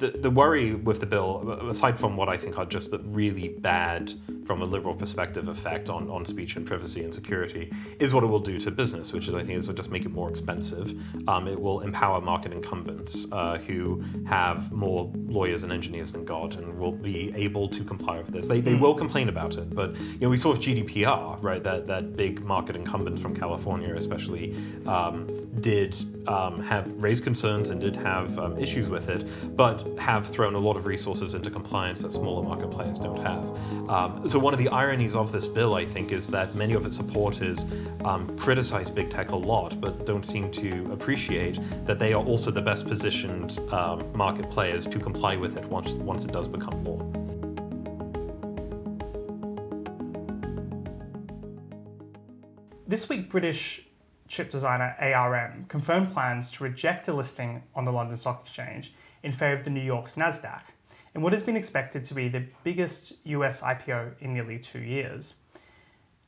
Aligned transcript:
the, 0.00 0.08
the 0.08 0.30
worry 0.30 0.74
with 0.74 0.98
the 1.00 1.06
bill, 1.06 1.50
aside 1.68 1.98
from 1.98 2.16
what 2.16 2.28
I 2.28 2.36
think 2.36 2.58
are 2.58 2.64
just 2.64 2.90
the 2.90 2.98
really 2.98 3.48
bad, 3.48 4.12
from 4.46 4.62
a 4.62 4.64
liberal 4.64 4.94
perspective, 4.94 5.46
effect 5.48 5.90
on, 5.90 6.10
on 6.10 6.24
speech 6.24 6.56
and 6.56 6.66
privacy 6.66 7.04
and 7.04 7.14
security, 7.14 7.70
is 7.98 8.12
what 8.12 8.24
it 8.24 8.26
will 8.26 8.40
do 8.40 8.58
to 8.60 8.70
business, 8.70 9.12
which 9.12 9.28
is, 9.28 9.34
I 9.34 9.44
think, 9.44 9.58
is 9.58 9.68
will 9.68 9.74
just 9.74 9.90
make 9.90 10.06
it 10.06 10.10
more 10.10 10.28
expensive. 10.30 10.94
Um, 11.28 11.46
it 11.46 11.60
will 11.60 11.80
empower 11.80 12.20
market 12.20 12.52
incumbents 12.52 13.26
uh, 13.30 13.58
who 13.58 14.02
have 14.26 14.72
more 14.72 15.12
lawyers 15.26 15.62
and 15.62 15.72
engineers 15.72 16.12
than 16.12 16.24
God 16.24 16.56
and 16.56 16.78
will 16.78 16.92
be 16.92 17.32
able 17.36 17.68
to 17.68 17.84
comply 17.84 18.18
with 18.18 18.28
this. 18.28 18.48
They, 18.48 18.60
they 18.60 18.74
will 18.74 18.94
complain 18.94 19.28
about 19.28 19.56
it, 19.56 19.74
but 19.74 19.94
you 19.96 20.20
know, 20.22 20.30
we 20.30 20.38
saw 20.38 20.50
with 20.50 20.60
GDPR, 20.60 21.42
right, 21.42 21.62
that, 21.62 21.86
that 21.86 22.16
big 22.16 22.44
market 22.44 22.74
incumbent 22.74 23.20
from 23.20 23.36
California, 23.36 23.94
especially, 23.94 24.56
um, 24.86 25.26
did 25.60 25.96
um, 26.28 26.60
have 26.60 27.02
raised 27.02 27.24
concerns 27.24 27.70
and 27.70 27.80
did 27.80 27.96
have 27.96 28.38
um, 28.38 28.58
issues 28.58 28.88
with 28.88 29.08
it, 29.08 29.28
but 29.56 29.86
have 29.98 30.26
thrown 30.26 30.54
a 30.54 30.58
lot 30.58 30.76
of 30.76 30.86
resources 30.86 31.34
into 31.34 31.50
compliance 31.50 32.02
that 32.02 32.12
smaller 32.12 32.42
market 32.42 32.70
players 32.70 32.98
don't 32.98 33.18
have. 33.18 33.44
Um, 33.90 34.28
so 34.28 34.38
one 34.38 34.54
of 34.54 34.58
the 34.58 34.68
ironies 34.68 35.16
of 35.16 35.32
this 35.32 35.46
bill, 35.46 35.74
I 35.74 35.84
think, 35.84 36.12
is 36.12 36.28
that 36.28 36.54
many 36.54 36.74
of 36.74 36.86
its 36.86 36.96
supporters 36.96 37.64
um, 38.04 38.36
criticize 38.38 38.88
big 38.88 39.10
tech 39.10 39.30
a 39.30 39.36
lot, 39.36 39.80
but 39.80 40.06
don't 40.06 40.24
seem 40.24 40.50
to 40.52 40.88
appreciate 40.92 41.58
that 41.84 41.98
they 41.98 42.12
are 42.12 42.24
also 42.24 42.50
the 42.50 42.62
best 42.62 42.86
positioned 42.86 43.58
um, 43.72 44.16
market 44.16 44.48
players 44.50 44.86
to 44.86 44.98
comply 44.98 45.36
with 45.36 45.56
it 45.56 45.64
once 45.66 45.90
once 45.92 46.24
it 46.24 46.32
does 46.32 46.46
become 46.46 46.84
law. 46.84 46.98
This 52.86 53.08
week, 53.08 53.30
British 53.30 53.89
chip 54.30 54.48
designer 54.48 54.94
ARM 55.00 55.66
confirmed 55.68 56.12
plans 56.12 56.52
to 56.52 56.62
reject 56.62 57.08
a 57.08 57.12
listing 57.12 57.64
on 57.74 57.84
the 57.84 57.90
London 57.90 58.16
Stock 58.16 58.42
Exchange 58.44 58.94
in 59.24 59.32
favour 59.32 59.58
of 59.58 59.64
the 59.64 59.70
New 59.70 59.82
York's 59.82 60.14
NASDAQ, 60.14 60.62
in 61.14 61.20
what 61.20 61.32
has 61.32 61.42
been 61.42 61.56
expected 61.56 62.04
to 62.04 62.14
be 62.14 62.28
the 62.28 62.46
biggest 62.62 63.14
US 63.24 63.60
IPO 63.60 64.12
in 64.20 64.32
nearly 64.32 64.58
two 64.58 64.78
years. 64.78 65.34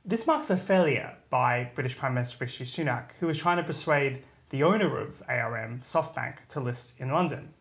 This 0.04 0.26
marks 0.26 0.50
a 0.50 0.56
failure 0.56 1.16
by 1.30 1.70
British 1.76 1.96
Prime 1.96 2.14
Minister 2.14 2.38
Rishi 2.40 2.64
Sunak, 2.64 3.12
who 3.20 3.28
was 3.28 3.38
trying 3.38 3.58
to 3.58 3.62
persuade 3.62 4.24
the 4.50 4.64
owner 4.64 4.98
of 4.98 5.22
ARM, 5.28 5.82
SoftBank, 5.84 6.48
to 6.50 6.60
list 6.60 6.98
in 6.98 7.12
London. 7.12 7.54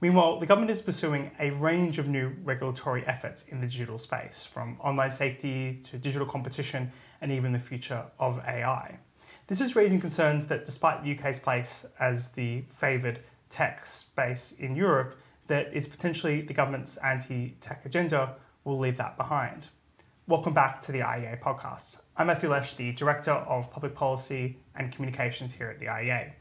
Meanwhile, 0.00 0.40
the 0.40 0.46
government 0.46 0.70
is 0.70 0.80
pursuing 0.80 1.30
a 1.38 1.50
range 1.50 1.98
of 1.98 2.08
new 2.08 2.32
regulatory 2.42 3.06
efforts 3.06 3.46
in 3.48 3.60
the 3.60 3.66
digital 3.66 3.98
space, 3.98 4.48
from 4.50 4.78
online 4.80 5.10
safety 5.10 5.82
to 5.90 5.98
digital 5.98 6.26
competition 6.26 6.90
and 7.20 7.30
even 7.30 7.52
the 7.52 7.58
future 7.58 8.06
of 8.18 8.38
AI. 8.38 8.98
This 9.46 9.60
is 9.60 9.76
raising 9.76 10.00
concerns 10.00 10.46
that 10.46 10.64
despite 10.64 11.04
the 11.04 11.14
UK's 11.14 11.38
place 11.38 11.84
as 12.00 12.30
the 12.30 12.64
favoured 12.72 13.20
tech 13.50 13.84
space 13.84 14.52
in 14.52 14.74
Europe, 14.74 15.16
that 15.48 15.70
is 15.74 15.86
potentially 15.86 16.40
the 16.40 16.54
government's 16.54 16.96
anti-tech 16.96 17.84
agenda 17.84 18.36
will 18.64 18.78
leave 18.78 18.96
that 18.96 19.18
behind. 19.18 19.66
Welcome 20.26 20.54
back 20.54 20.80
to 20.80 20.92
the 20.92 21.00
IEA 21.00 21.42
podcast. 21.42 22.00
I'm 22.16 22.28
Matthew 22.28 22.48
Lesh, 22.48 22.76
the 22.76 22.92
Director 22.92 23.32
of 23.32 23.70
Public 23.70 23.94
Policy 23.94 24.56
and 24.76 24.90
Communications 24.90 25.52
here 25.52 25.68
at 25.68 25.78
the 25.78 25.86
IEA. 25.86 26.32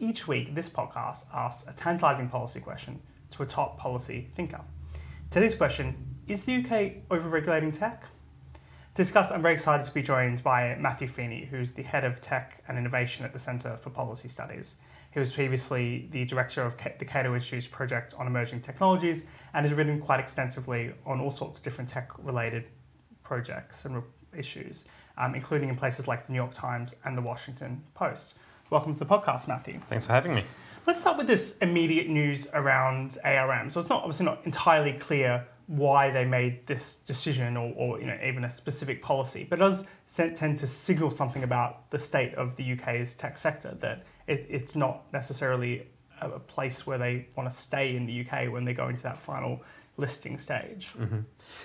Each 0.00 0.26
week, 0.26 0.52
this 0.52 0.68
podcast 0.68 1.26
asks 1.32 1.68
a 1.68 1.72
tantalising 1.72 2.28
policy 2.28 2.58
question 2.58 3.00
to 3.30 3.44
a 3.44 3.46
top 3.46 3.78
policy 3.78 4.28
thinker. 4.34 4.62
Today's 5.30 5.54
question 5.54 5.94
is 6.26 6.46
the 6.46 6.56
UK 6.56 7.06
overregulating 7.10 7.78
tech? 7.78 8.02
To 8.96 9.04
discuss, 9.04 9.30
I'm 9.30 9.40
very 9.40 9.54
excited 9.54 9.86
to 9.86 9.92
be 9.92 10.02
joined 10.02 10.42
by 10.42 10.74
Matthew 10.74 11.06
Feeney, 11.06 11.44
who's 11.48 11.72
the 11.72 11.82
head 11.84 12.04
of 12.04 12.20
tech 12.20 12.64
and 12.66 12.76
innovation 12.76 13.24
at 13.24 13.32
the 13.32 13.38
Centre 13.38 13.78
for 13.80 13.88
Policy 13.88 14.28
Studies. 14.28 14.78
He 15.12 15.20
was 15.20 15.32
previously 15.32 16.08
the 16.10 16.24
director 16.24 16.64
of 16.64 16.74
the 16.98 17.04
Cato 17.04 17.32
Institute's 17.36 17.68
project 17.68 18.14
on 18.18 18.26
emerging 18.26 18.62
technologies 18.62 19.26
and 19.54 19.64
has 19.64 19.76
written 19.76 20.00
quite 20.00 20.18
extensively 20.18 20.92
on 21.06 21.20
all 21.20 21.30
sorts 21.30 21.58
of 21.58 21.64
different 21.64 21.88
tech 21.88 22.10
related 22.18 22.64
projects 23.22 23.84
and 23.84 24.02
issues, 24.36 24.88
um, 25.16 25.36
including 25.36 25.68
in 25.68 25.76
places 25.76 26.08
like 26.08 26.26
the 26.26 26.32
New 26.32 26.38
York 26.38 26.52
Times 26.52 26.96
and 27.04 27.16
the 27.16 27.22
Washington 27.22 27.84
Post. 27.94 28.34
Welcome 28.70 28.92
to 28.92 28.98
the 28.98 29.06
podcast, 29.06 29.46
Matthew. 29.46 29.80
Thanks 29.88 30.06
for 30.06 30.12
having 30.12 30.34
me. 30.34 30.42
Let's 30.84 31.00
start 31.00 31.16
with 31.16 31.28
this 31.28 31.58
immediate 31.58 32.08
news 32.08 32.48
around 32.54 33.18
ARM. 33.24 33.70
So 33.70 33.78
it's 33.78 33.88
not 33.88 34.02
obviously 34.02 34.26
not 34.26 34.40
entirely 34.44 34.94
clear 34.94 35.46
why 35.70 36.10
they 36.10 36.24
made 36.24 36.66
this 36.66 36.96
decision 36.96 37.56
or, 37.56 37.72
or 37.76 38.00
you 38.00 38.06
know 38.06 38.18
even 38.26 38.42
a 38.42 38.50
specific 38.50 39.00
policy, 39.00 39.46
but 39.48 39.60
it 39.60 39.62
does 39.62 39.86
tend 40.12 40.58
to 40.58 40.66
signal 40.66 41.12
something 41.12 41.44
about 41.44 41.88
the 41.90 41.98
state 41.98 42.34
of 42.34 42.56
the 42.56 42.72
UK's 42.72 43.14
tech 43.14 43.38
sector 43.38 43.76
that 43.78 44.04
it, 44.26 44.44
it's 44.50 44.74
not 44.74 45.04
necessarily 45.12 45.86
a, 46.20 46.40
place 46.40 46.88
where 46.88 46.98
they 46.98 47.28
want 47.36 47.48
to 47.48 47.54
stay 47.54 47.94
in 47.94 48.04
the 48.04 48.26
UK 48.26 48.52
when 48.52 48.64
they 48.64 48.74
go 48.74 48.88
into 48.88 49.04
that 49.04 49.16
final 49.16 49.62
listing 50.00 50.38
stage. 50.38 50.92
Mm-hmm. 50.98 51.20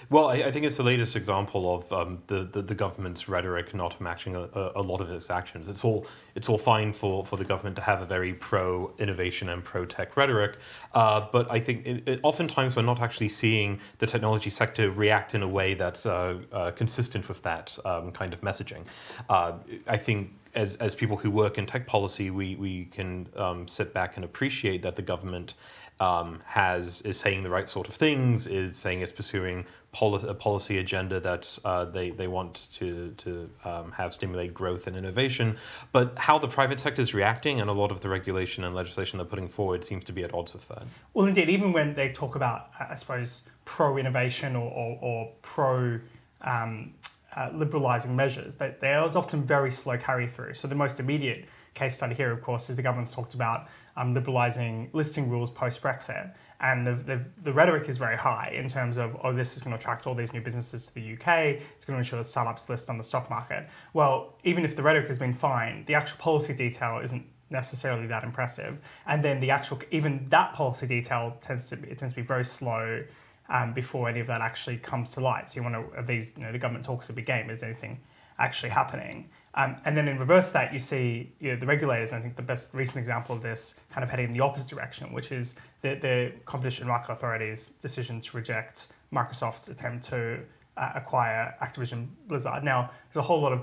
Well, 0.09 0.29
I, 0.29 0.35
I, 0.35 0.51
think 0.51 0.66
it's 0.66 0.78
the 0.78 0.84
latest 0.84 1.16
example 1.16 1.75
of 1.75 1.91
um, 1.94 2.18
the, 2.28 2.44
the, 2.44 2.62
the 2.62 2.75
government's 2.75 3.29
rhetoric 3.29 3.73
not 3.73 4.00
matching 4.01 4.35
a, 4.35 4.72
a, 4.75 4.81
lot 4.81 5.01
of 5.01 5.09
its 5.09 5.29
actions. 5.29 5.69
It's 5.69 5.84
all 5.84 6.06
it's 6.35 6.50
all 6.50 6.57
fine 6.57 6.91
for, 6.91 7.25
for 7.25 7.38
the 7.38 7.46
government 7.46 7.75
to 7.78 7.81
have 7.81 8.01
a 8.01 8.06
very 8.06 8.34
pro 8.34 8.94
innovation 9.00 9.50
and 9.50 9.63
pro 9.63 9.85
tech 9.85 10.18
rhetoric, 10.18 10.57
uh, 10.94 11.28
but 11.31 11.50
I 11.51 11.59
think 11.59 11.85
it, 11.85 12.07
it, 12.07 12.19
oftentimes 12.23 12.75
we're 12.75 12.81
not 12.81 13.00
actually 13.00 13.29
seeing 13.29 13.79
the 14.00 14.07
technology 14.07 14.50
sector 14.50 14.91
react 14.91 15.34
in 15.34 15.41
a 15.41 15.47
way 15.47 15.73
that's 15.73 16.06
uh, 16.06 16.40
uh, 16.52 16.72
consistent 16.72 17.28
with 17.28 17.41
that 17.44 17.78
um, 17.85 18.12
kind 18.12 18.34
of 18.34 18.41
messaging. 18.41 18.85
Uh, 19.29 19.53
I 19.88 19.97
think 19.97 20.31
as, 20.56 20.75
as 20.78 20.96
people 20.96 21.17
who 21.17 21.29
work 21.29 21.57
in 21.57 21.66
tech 21.66 21.85
policy, 21.85 22.31
we, 22.31 22.56
we 22.56 22.85
can 22.85 23.28
um, 23.35 23.67
sit 23.67 23.94
back 23.94 24.16
and 24.16 24.25
appreciate 24.25 24.81
that 24.81 24.96
the 24.96 25.02
government 25.02 25.53
um, 26.00 26.41
has 26.45 27.01
is 27.01 27.17
saying 27.17 27.44
the 27.44 27.50
right 27.50 27.69
sort 27.69 27.88
of 27.88 27.94
things, 27.94 28.47
is 28.47 28.75
saying 28.75 29.01
it's 29.01 29.11
pursuing 29.11 29.66
poli- 29.91 30.28
a 30.28 30.33
policy 30.33 30.78
agenda 30.78 31.19
that 31.22 31.57
uh, 31.63 31.85
they, 31.85 32.09
they 32.09 32.28
want 32.28 32.67
to, 32.73 33.13
to 33.17 33.50
um, 33.63 33.91
have 33.94 34.13
stimulate 34.13 34.53
growth 34.53 34.88
and 34.88 34.97
innovation. 34.97 35.55
But 35.94 36.19
how 36.19 36.38
the 36.38 36.50
private 36.50 36.79
sector 36.79 37.01
is 37.01 37.13
reacting 37.13 37.61
and 37.61 37.69
a 37.69 37.73
lot 37.73 37.91
of 37.91 38.01
the 38.01 38.09
regulation 38.09 38.63
and 38.66 38.75
legislation 38.75 39.17
they're 39.17 39.25
putting 39.25 39.47
forward 39.47 39.84
seems 39.84 40.03
to 40.05 40.13
be 40.13 40.23
at 40.23 40.34
odds 40.34 40.53
with 40.53 40.67
that. 40.67 40.84
Well, 41.13 41.28
indeed, 41.28 41.50
even 41.50 41.72
when 41.72 41.95
they 41.95 42.09
talk 42.11 42.35
about, 42.35 42.72
I 42.78 42.95
suppose, 42.95 43.47
pro 43.63 43.97
innovation 43.97 44.55
or, 44.55 44.69
or, 44.69 45.00
or 45.01 45.31
pro 45.41 46.00
um, 46.41 46.94
uh, 47.35 47.50
liberalising 47.51 48.16
measures, 48.16 48.55
that 48.55 48.81
there's 48.81 49.16
often 49.16 49.44
very 49.44 49.72
slow 49.72 49.97
carry 49.97 50.28
through. 50.28 50.55
So 50.55 50.67
the 50.67 50.75
most 50.75 51.00
immediate 51.00 51.45
case 51.73 51.95
study 51.95 52.16
here, 52.16 52.31
of 52.31 52.41
course, 52.41 52.69
is 52.69 52.75
the 52.75 52.81
government's 52.81 53.13
talked 53.13 53.34
about 53.34 53.67
um, 53.97 54.13
liberalising 54.13 54.89
listing 54.94 55.29
rules 55.29 55.51
post 55.51 55.81
Brexit. 55.81 56.33
And 56.61 56.88
the, 56.88 56.95
the, 56.95 57.25
the, 57.44 57.53
rhetoric 57.53 57.89
is 57.89 57.97
very 57.97 58.16
high 58.16 58.53
in 58.56 58.67
terms 58.69 58.97
of, 58.97 59.17
oh, 59.23 59.33
this 59.33 59.57
is 59.57 59.61
going 59.61 59.78
to 59.78 59.78
attract 59.78 60.07
all 60.07 60.16
these 60.16 60.31
new 60.31 60.39
businesses 60.39 60.88
to 60.88 60.95
the 60.95 61.13
UK. 61.13 61.59
It's 61.75 61.85
going 61.85 61.95
to 61.95 62.00
ensure 62.00 62.17
that 62.17 62.28
startups 62.28 62.69
list 62.69 62.89
on 62.89 62.97
the 62.97 63.03
stock 63.03 63.29
market. 63.29 63.67
Well, 63.94 64.38
even 64.45 64.63
if 64.63 64.75
the 64.75 64.81
rhetoric 64.81 65.07
has 65.07 65.19
been 65.19 65.34
fine, 65.34 65.84
the 65.85 65.95
actual 65.95 66.17
policy 66.19 66.53
detail 66.53 67.00
isn't 67.03 67.25
necessarily 67.50 68.07
that 68.07 68.23
impressive. 68.23 68.78
And 69.05 69.23
then 69.23 69.39
the 69.39 69.51
actual, 69.51 69.81
even 69.91 70.28
that 70.29 70.53
policy 70.53 70.88
detail 70.88 71.38
tends 71.41 71.69
to 71.69 71.78
be, 71.78 71.89
it 71.89 71.97
tends 71.97 72.13
to 72.13 72.22
be 72.22 72.25
very 72.25 72.45
slow 72.45 73.03
um, 73.50 73.73
before 73.73 74.09
any 74.09 74.22
of 74.22 74.28
that 74.28 74.41
actually 74.41 74.78
comes 74.78 75.11
to 75.11 75.19
light. 75.19 75.50
So 75.50 75.57
you 75.59 75.63
want 75.63 75.94
to, 75.94 76.01
these, 76.03 76.34
you 76.38 76.44
know, 76.44 76.51
the 76.51 76.57
government 76.57 76.85
talks 76.85 77.09
a 77.09 77.13
big 77.13 77.25
game. 77.25 77.50
Is 77.50 77.63
anything 77.63 78.00
actually 78.39 78.69
happening? 78.69 79.29
Um, 79.57 79.77
and 79.85 79.95
then 79.95 80.09
in 80.09 80.19
reverse 80.19 80.51
that, 80.51 80.73
you 80.73 80.79
see 80.79 81.31
you 81.39 81.53
know, 81.53 81.59
the 81.59 81.66
regulators, 81.66 82.11
I 82.11 82.19
think 82.19 82.35
the 82.35 82.41
best 82.41 82.73
recent 82.73 82.97
example 82.97 83.33
of 83.35 83.41
this 83.41 83.79
kind 83.89 84.03
of 84.03 84.09
heading 84.09 84.27
in 84.27 84.33
the 84.33 84.41
opposite 84.41 84.69
direction, 84.69 85.13
which 85.13 85.31
is 85.31 85.55
the, 85.81 85.95
the 85.95 86.33
Competition 86.45 86.88
Market 86.88 87.13
Authority's 87.13 87.69
decision 87.81 88.19
to 88.21 88.35
reject 88.38 88.88
Microsoft's 89.13 89.69
attempt 89.69 90.05
to 90.09 90.39
uh, 90.75 90.91
acquire 90.95 91.55
Activision 91.61 92.07
Blizzard. 92.27 92.66
Now, 92.66 92.91
there's 93.07 93.23
a 93.23 93.27
whole 93.27 93.39
lot 93.39 93.53
of 93.53 93.61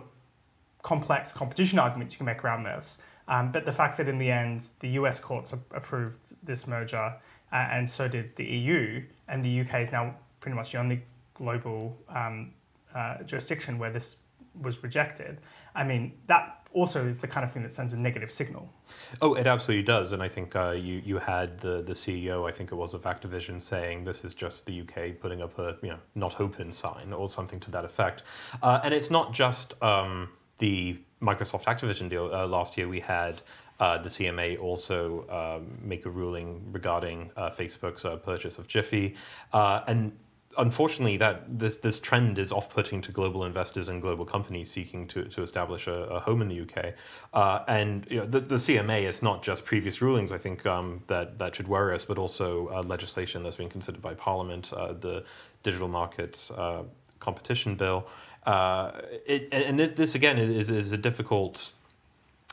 complex 0.82 1.30
competition 1.30 1.78
arguments 1.78 2.14
you 2.14 2.18
can 2.18 2.26
make 2.26 2.42
around 2.42 2.64
this, 2.64 3.02
um, 3.28 3.52
but 3.52 3.66
the 3.66 3.72
fact 3.72 3.98
that 3.98 4.08
in 4.08 4.18
the 4.18 4.30
end 4.30 4.66
the 4.80 4.88
US 4.90 5.20
courts 5.20 5.52
approved 5.52 6.34
this 6.42 6.66
merger 6.66 7.14
uh, 7.52 7.68
and 7.70 7.88
so 7.88 8.08
did 8.08 8.34
the 8.36 8.44
EU, 8.44 9.02
and 9.28 9.44
the 9.44 9.60
UK 9.60 9.82
is 9.82 9.92
now 9.92 10.14
pretty 10.40 10.56
much 10.56 10.72
the 10.72 10.78
only 10.78 11.02
global 11.34 11.96
um, 12.08 12.52
uh, 12.94 13.22
jurisdiction 13.24 13.78
where 13.78 13.90
this 13.90 14.16
was 14.60 14.82
rejected. 14.82 15.40
I 15.74 15.84
mean, 15.84 16.12
that 16.26 16.62
also 16.74 17.06
is 17.06 17.20
the 17.20 17.28
kind 17.28 17.44
of 17.44 17.52
thing 17.52 17.62
that 17.62 17.72
sends 17.72 17.92
a 17.92 18.00
negative 18.00 18.30
signal. 18.30 18.72
Oh, 19.20 19.34
it 19.34 19.46
absolutely 19.46 19.84
does, 19.84 20.12
and 20.12 20.22
I 20.22 20.28
think 20.28 20.56
uh, 20.56 20.70
you 20.70 21.02
you 21.04 21.18
had 21.18 21.58
the 21.58 21.82
the 21.82 21.92
CEO, 21.92 22.48
I 22.48 22.52
think 22.52 22.72
it 22.72 22.74
was 22.74 22.94
of 22.94 23.02
Activision, 23.02 23.60
saying 23.60 24.04
this 24.04 24.24
is 24.24 24.34
just 24.34 24.66
the 24.66 24.80
UK 24.80 25.20
putting 25.20 25.42
up 25.42 25.58
a 25.58 25.76
you 25.82 25.90
know 25.90 25.98
not 26.14 26.40
open 26.40 26.72
sign 26.72 27.12
or 27.12 27.28
something 27.28 27.60
to 27.60 27.70
that 27.70 27.84
effect, 27.84 28.22
uh, 28.62 28.80
and 28.82 28.94
it's 28.94 29.10
not 29.10 29.32
just 29.32 29.80
um, 29.82 30.30
the 30.58 30.98
Microsoft 31.20 31.64
Activision 31.64 32.08
deal. 32.08 32.30
Uh, 32.32 32.46
last 32.46 32.76
year 32.76 32.88
we 32.88 33.00
had. 33.00 33.42
Uh, 33.80 33.98
the 33.98 34.08
CMA 34.08 34.60
also 34.60 35.26
um, 35.28 35.76
make 35.82 36.06
a 36.06 36.10
ruling 36.10 36.62
regarding 36.70 37.32
uh, 37.36 37.50
Facebook's 37.50 38.04
uh, 38.04 38.14
purchase 38.14 38.56
of 38.56 38.68
Giphy, 38.68 39.16
and 39.52 40.12
unfortunately, 40.58 41.16
that 41.18 41.58
this 41.58 41.76
this 41.76 41.98
trend 42.00 42.38
is 42.38 42.52
off-putting 42.52 43.00
to 43.02 43.12
global 43.12 43.44
investors 43.44 43.88
and 43.88 44.00
global 44.00 44.24
companies 44.24 44.70
seeking 44.70 45.06
to, 45.08 45.24
to 45.24 45.42
establish 45.42 45.86
a, 45.86 45.92
a 45.92 46.20
home 46.20 46.42
in 46.42 46.48
the 46.48 46.60
UK. 46.60 46.94
Uh, 47.32 47.64
and 47.68 48.06
you 48.10 48.18
know, 48.18 48.26
the, 48.26 48.40
the 48.40 48.56
CMA 48.56 49.02
is 49.02 49.22
not 49.22 49.42
just 49.42 49.64
previous 49.64 50.00
rulings. 50.02 50.32
I 50.32 50.38
think 50.38 50.66
um, 50.66 51.02
that 51.06 51.38
that 51.38 51.54
should 51.54 51.68
worry 51.68 51.94
us, 51.94 52.04
but 52.04 52.18
also 52.18 52.68
uh, 52.68 52.82
legislation 52.82 53.42
that's 53.42 53.56
being 53.56 53.70
considered 53.70 54.02
by 54.02 54.14
Parliament, 54.14 54.72
uh, 54.72 54.92
the 54.92 55.24
Digital 55.62 55.88
Markets 55.88 56.50
uh, 56.50 56.82
Competition 57.20 57.74
Bill. 57.76 58.06
Uh, 58.44 58.90
it, 59.26 59.48
and 59.52 59.78
this, 59.78 59.92
this 59.92 60.14
again 60.14 60.36
is, 60.36 60.68
is 60.68 60.90
a 60.90 60.98
difficult 60.98 61.72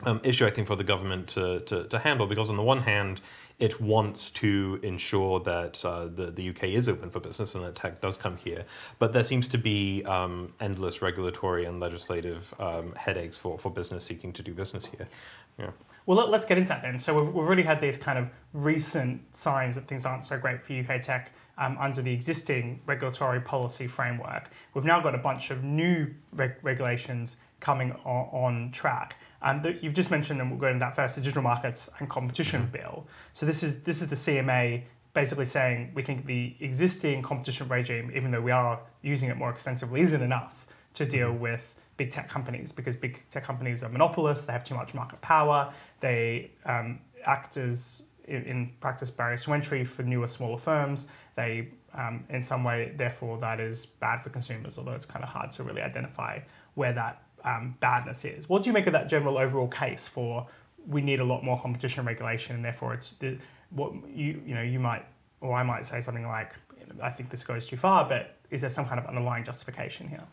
um, 0.04 0.22
issue, 0.24 0.46
I 0.46 0.50
think, 0.50 0.68
for 0.68 0.76
the 0.76 0.84
government 0.84 1.28
to, 1.30 1.62
to, 1.62 1.86
to 1.86 2.00
handle 2.00 2.28
because 2.28 2.50
on 2.50 2.58
the 2.58 2.64
one 2.64 2.82
hand, 2.82 3.22
it 3.60 3.82
wants 3.82 4.30
to 4.30 4.80
ensure 4.84 5.42
that 5.42 5.84
uh, 5.84 6.06
the, 6.06 6.32
the 6.32 6.50
UK 6.50 6.64
is 6.66 6.88
open 6.88 7.10
for 7.10 7.20
business 7.20 7.56
and 7.56 7.64
that 7.66 7.76
tech 7.76 8.00
does 8.00 8.16
come 8.16 8.38
here. 8.38 8.64
But 9.00 9.12
there 9.12 9.24
seems 9.24 9.50
to 9.50 9.58
be 9.58 10.04
um, 10.06 10.54
endless 10.62 11.02
regulatory 11.02 11.66
and 11.66 11.80
legislative 11.80 12.54
um, 12.58 12.94
headaches 12.96 13.38
for, 13.38 13.60
for 13.60 13.70
business 13.70 14.06
seeking 14.06 14.32
to 14.34 14.42
do 14.42 14.54
business 14.54 14.86
here. 14.86 15.10
Yeah. 15.58 15.72
Well, 16.06 16.18
let, 16.18 16.34
us 16.34 16.46
get 16.46 16.58
into 16.58 16.70
that 16.70 16.82
then. 16.82 17.00
So 17.00 17.14
we've, 17.14 17.34
we've 17.34 17.48
really 17.48 17.64
had 17.64 17.82
these 17.82 17.98
kind 17.98 18.18
of 18.18 18.30
recent 18.54 19.36
signs 19.36 19.76
that 19.76 19.88
things 19.88 20.06
aren't 20.06 20.26
so 20.26 20.40
great 20.40 20.64
for 20.64 20.74
UK 20.74 21.02
tech. 21.02 21.32
Um, 21.58 21.76
under 21.78 22.02
the 22.02 22.14
existing 22.14 22.80
regulatory 22.86 23.42
policy 23.42 23.86
framework. 23.86 24.50
We've 24.74 24.86
now 24.86 25.02
got 25.02 25.14
a 25.14 25.18
bunch 25.18 25.52
of 25.52 25.62
new 25.62 26.08
reg- 26.32 26.56
regulations 26.62 27.36
coming 27.60 27.92
on, 28.06 28.30
on 28.32 28.72
track. 28.72 29.18
Um, 29.42 29.64
you've 29.82 29.94
just 29.94 30.12
mentioned, 30.12 30.42
and 30.42 30.50
we'll 30.50 30.60
go 30.60 30.68
into 30.68 30.80
that 30.80 30.96
first, 30.96 31.16
the 31.16 31.22
Digital 31.22 31.44
Markets 31.44 31.90
and 32.00 32.10
Competition 32.10 32.64
mm-hmm. 32.64 32.72
Bill. 32.72 33.08
So 33.34 33.46
this 33.46 33.64
is 33.64 33.82
this 33.84 34.02
is 34.02 34.10
the 34.10 34.16
CMA 34.16 34.84
basically 35.14 35.46
saying 35.46 35.92
we 35.96 36.04
think 36.04 36.26
the 36.26 36.56
existing 36.60 37.22
competition 37.22 37.68
regime, 37.68 38.12
even 38.16 38.32
though 38.32 38.42
we 38.42 38.52
are 38.52 38.80
using 39.02 39.30
it 39.30 39.38
more 39.38 39.50
extensively, 39.50 40.02
isn't 40.02 40.22
enough 40.22 40.68
to 40.94 41.06
deal 41.06 41.30
mm-hmm. 41.30 41.40
with 41.40 41.76
big 41.98 42.10
tech 42.10 42.30
companies 42.30 42.72
because 42.72 42.96
big 42.96 43.22
tech 43.30 43.44
companies 43.44 43.84
are 43.84 43.90
monopolists. 43.90 44.46
They 44.46 44.54
have 44.54 44.64
too 44.64 44.76
much 44.76 44.94
market 44.94 45.22
power. 45.22 45.74
They 46.00 46.52
um, 46.66 47.00
act 47.26 47.58
as 47.58 48.04
in, 48.26 48.44
in, 48.44 48.72
practice 48.80 49.12
barriers 49.12 49.44
to 49.44 49.54
entry 49.54 49.84
for 49.84 50.04
newer, 50.04 50.28
smaller 50.28 50.58
firms. 50.58 51.10
They 51.36 51.70
um, 51.94 52.24
in 52.30 52.44
some 52.44 52.64
way, 52.64 52.94
therefore, 52.96 53.40
that 53.40 53.60
is 53.60 53.86
bad 53.86 54.24
for 54.24 54.30
consumers. 54.30 54.78
Although 54.78 54.94
it's 54.94 55.06
kind 55.06 55.24
of 55.24 55.30
hard 55.30 55.52
to 55.54 55.64
really 55.64 55.82
identify 55.82 56.40
where 56.76 56.94
that 56.94 57.24
um, 57.44 57.76
badness 57.80 58.26
is. 58.26 58.50
What 58.50 58.64
do 58.64 58.70
you 58.70 58.74
make 58.74 58.88
of 58.88 58.94
that 58.94 59.10
general 59.10 59.38
overall 59.38 59.68
case 59.68 60.08
for 60.08 60.48
we 60.88 61.02
need 61.02 61.20
a 61.20 61.24
lot 61.24 61.44
more 61.44 61.60
competition 61.62 62.06
regulation 62.06 62.56
and 62.56 62.64
therefore 62.64 62.94
it's 62.94 63.12
the, 63.14 63.38
what 63.72 63.92
you 64.08 64.42
you 64.46 64.56
know 64.56 64.62
you 64.62 64.80
might 64.80 65.06
or 65.42 65.54
I 65.54 65.64
might 65.64 65.86
say 65.86 66.02
something 66.02 66.26
like 66.26 66.54
I 67.02 67.10
think 67.10 67.30
this 67.30 67.44
goes 67.44 67.68
too 67.68 67.78
far, 67.78 68.08
but 68.08 68.36
is 68.50 68.62
there 68.62 68.70
some 68.70 68.86
kind 68.86 69.00
of 69.00 69.06
underlying 69.06 69.44
justification 69.44 70.08
here? 70.08 70.24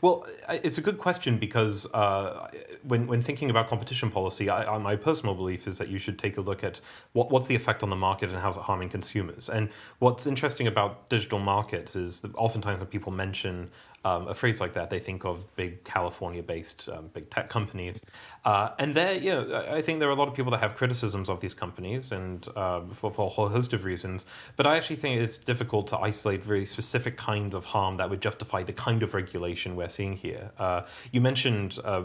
Well, 0.00 0.26
it's 0.48 0.76
a 0.76 0.82
good 0.82 0.98
question 0.98 1.38
because 1.38 1.86
uh, 1.94 2.50
when, 2.82 3.06
when 3.06 3.22
thinking 3.22 3.48
about 3.48 3.68
competition 3.68 4.10
policy, 4.10 4.50
I, 4.50 4.76
my 4.76 4.96
personal 4.96 5.34
belief 5.34 5.66
is 5.66 5.78
that 5.78 5.88
you 5.88 5.98
should 5.98 6.18
take 6.18 6.36
a 6.36 6.42
look 6.42 6.62
at 6.62 6.80
what, 7.12 7.30
what's 7.30 7.46
the 7.46 7.54
effect 7.54 7.82
on 7.82 7.88
the 7.88 7.96
market 7.96 8.28
and 8.28 8.38
how's 8.38 8.58
it 8.58 8.64
harming 8.64 8.90
consumers. 8.90 9.48
And 9.48 9.70
what's 10.00 10.26
interesting 10.26 10.66
about 10.66 11.08
digital 11.08 11.38
markets 11.38 11.96
is 11.96 12.20
that 12.20 12.34
oftentimes 12.34 12.80
when 12.80 12.88
people 12.88 13.12
mention 13.12 13.70
um, 14.04 14.28
a 14.28 14.34
phrase 14.34 14.60
like 14.60 14.74
that, 14.74 14.90
they 14.90 14.98
think 14.98 15.24
of 15.24 15.54
big 15.56 15.84
California-based 15.84 16.88
um, 16.88 17.08
big 17.12 17.30
tech 17.30 17.48
companies, 17.48 18.00
uh, 18.44 18.70
and 18.78 18.94
there, 18.94 19.14
you 19.14 19.32
know, 19.32 19.66
I 19.70 19.80
think 19.80 20.00
there 20.00 20.08
are 20.08 20.12
a 20.12 20.16
lot 20.16 20.28
of 20.28 20.34
people 20.34 20.50
that 20.52 20.60
have 20.60 20.76
criticisms 20.76 21.28
of 21.28 21.40
these 21.40 21.54
companies, 21.54 22.12
and 22.12 22.46
uh, 22.56 22.82
for, 22.92 23.10
for 23.10 23.26
a 23.26 23.30
whole 23.30 23.48
host 23.48 23.72
of 23.72 23.84
reasons. 23.84 24.26
But 24.56 24.66
I 24.66 24.76
actually 24.76 24.96
think 24.96 25.20
it's 25.20 25.38
difficult 25.38 25.86
to 25.88 25.98
isolate 25.98 26.44
very 26.44 26.64
specific 26.64 27.16
kinds 27.16 27.54
of 27.54 27.64
harm 27.64 27.96
that 27.96 28.10
would 28.10 28.20
justify 28.20 28.62
the 28.62 28.72
kind 28.72 29.02
of 29.02 29.14
regulation 29.14 29.76
we're 29.76 29.88
seeing 29.88 30.14
here. 30.14 30.50
Uh, 30.58 30.82
you 31.10 31.20
mentioned 31.20 31.78
uh, 31.84 32.04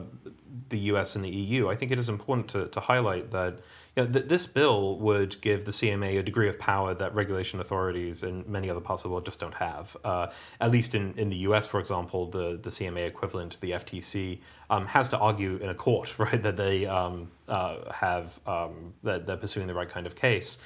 the 0.70 0.80
U.S. 0.92 1.16
and 1.16 1.26
the 1.26 1.30
EU. 1.30 1.70
I 1.70 1.76
think 1.76 1.92
it 1.92 2.00
is 2.00 2.10
important 2.10 2.48
to, 2.50 2.68
to 2.68 2.80
highlight 2.80 3.32
that 3.32 3.60
know, 4.00 4.12
th- 4.12 4.26
this 4.26 4.46
bill 4.46 4.98
would 4.98 5.40
give 5.42 5.66
the 5.66 5.72
CMA 5.72 6.20
a 6.20 6.24
degree 6.24 6.50
of 6.50 6.60
power 6.60 6.94
that 6.94 7.14
regulation 7.14 7.60
authorities 7.60 8.24
in 8.24 8.44
many 8.48 8.70
other 8.70 8.80
parts 8.80 9.04
of 9.04 9.10
the 9.10 9.14
world 9.14 9.26
just 9.26 9.40
don't 9.40 9.56
have. 9.56 9.96
Uh, 10.04 10.28
at 10.60 10.72
least 10.72 10.96
in, 10.96 11.14
in 11.18 11.30
the 11.30 11.38
US, 11.38 11.68
for 11.68 11.80
example, 11.80 12.26
the, 12.26 12.60
the 12.62 12.70
CMA 12.70 13.06
equivalent, 13.08 13.60
the 13.62 13.72
FTC, 13.72 14.40
um, 14.70 14.88
has 14.88 15.10
to 15.10 15.18
argue 15.18 15.58
in 15.58 15.70
a 15.70 15.76
court, 15.76 16.18
right, 16.20 16.42
that 16.42 16.58
they 16.58 16.86
um, 16.86 17.32
uh, 17.48 17.92
have 17.92 18.40
um, 18.46 18.94
that 19.04 19.26
they're 19.26 19.38
pursuing 19.38 19.68
the 19.68 19.74
right 19.74 19.90
kind 19.90 20.08
of 20.08 20.16
case. 20.16 20.58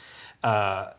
Uh, 0.44 0.92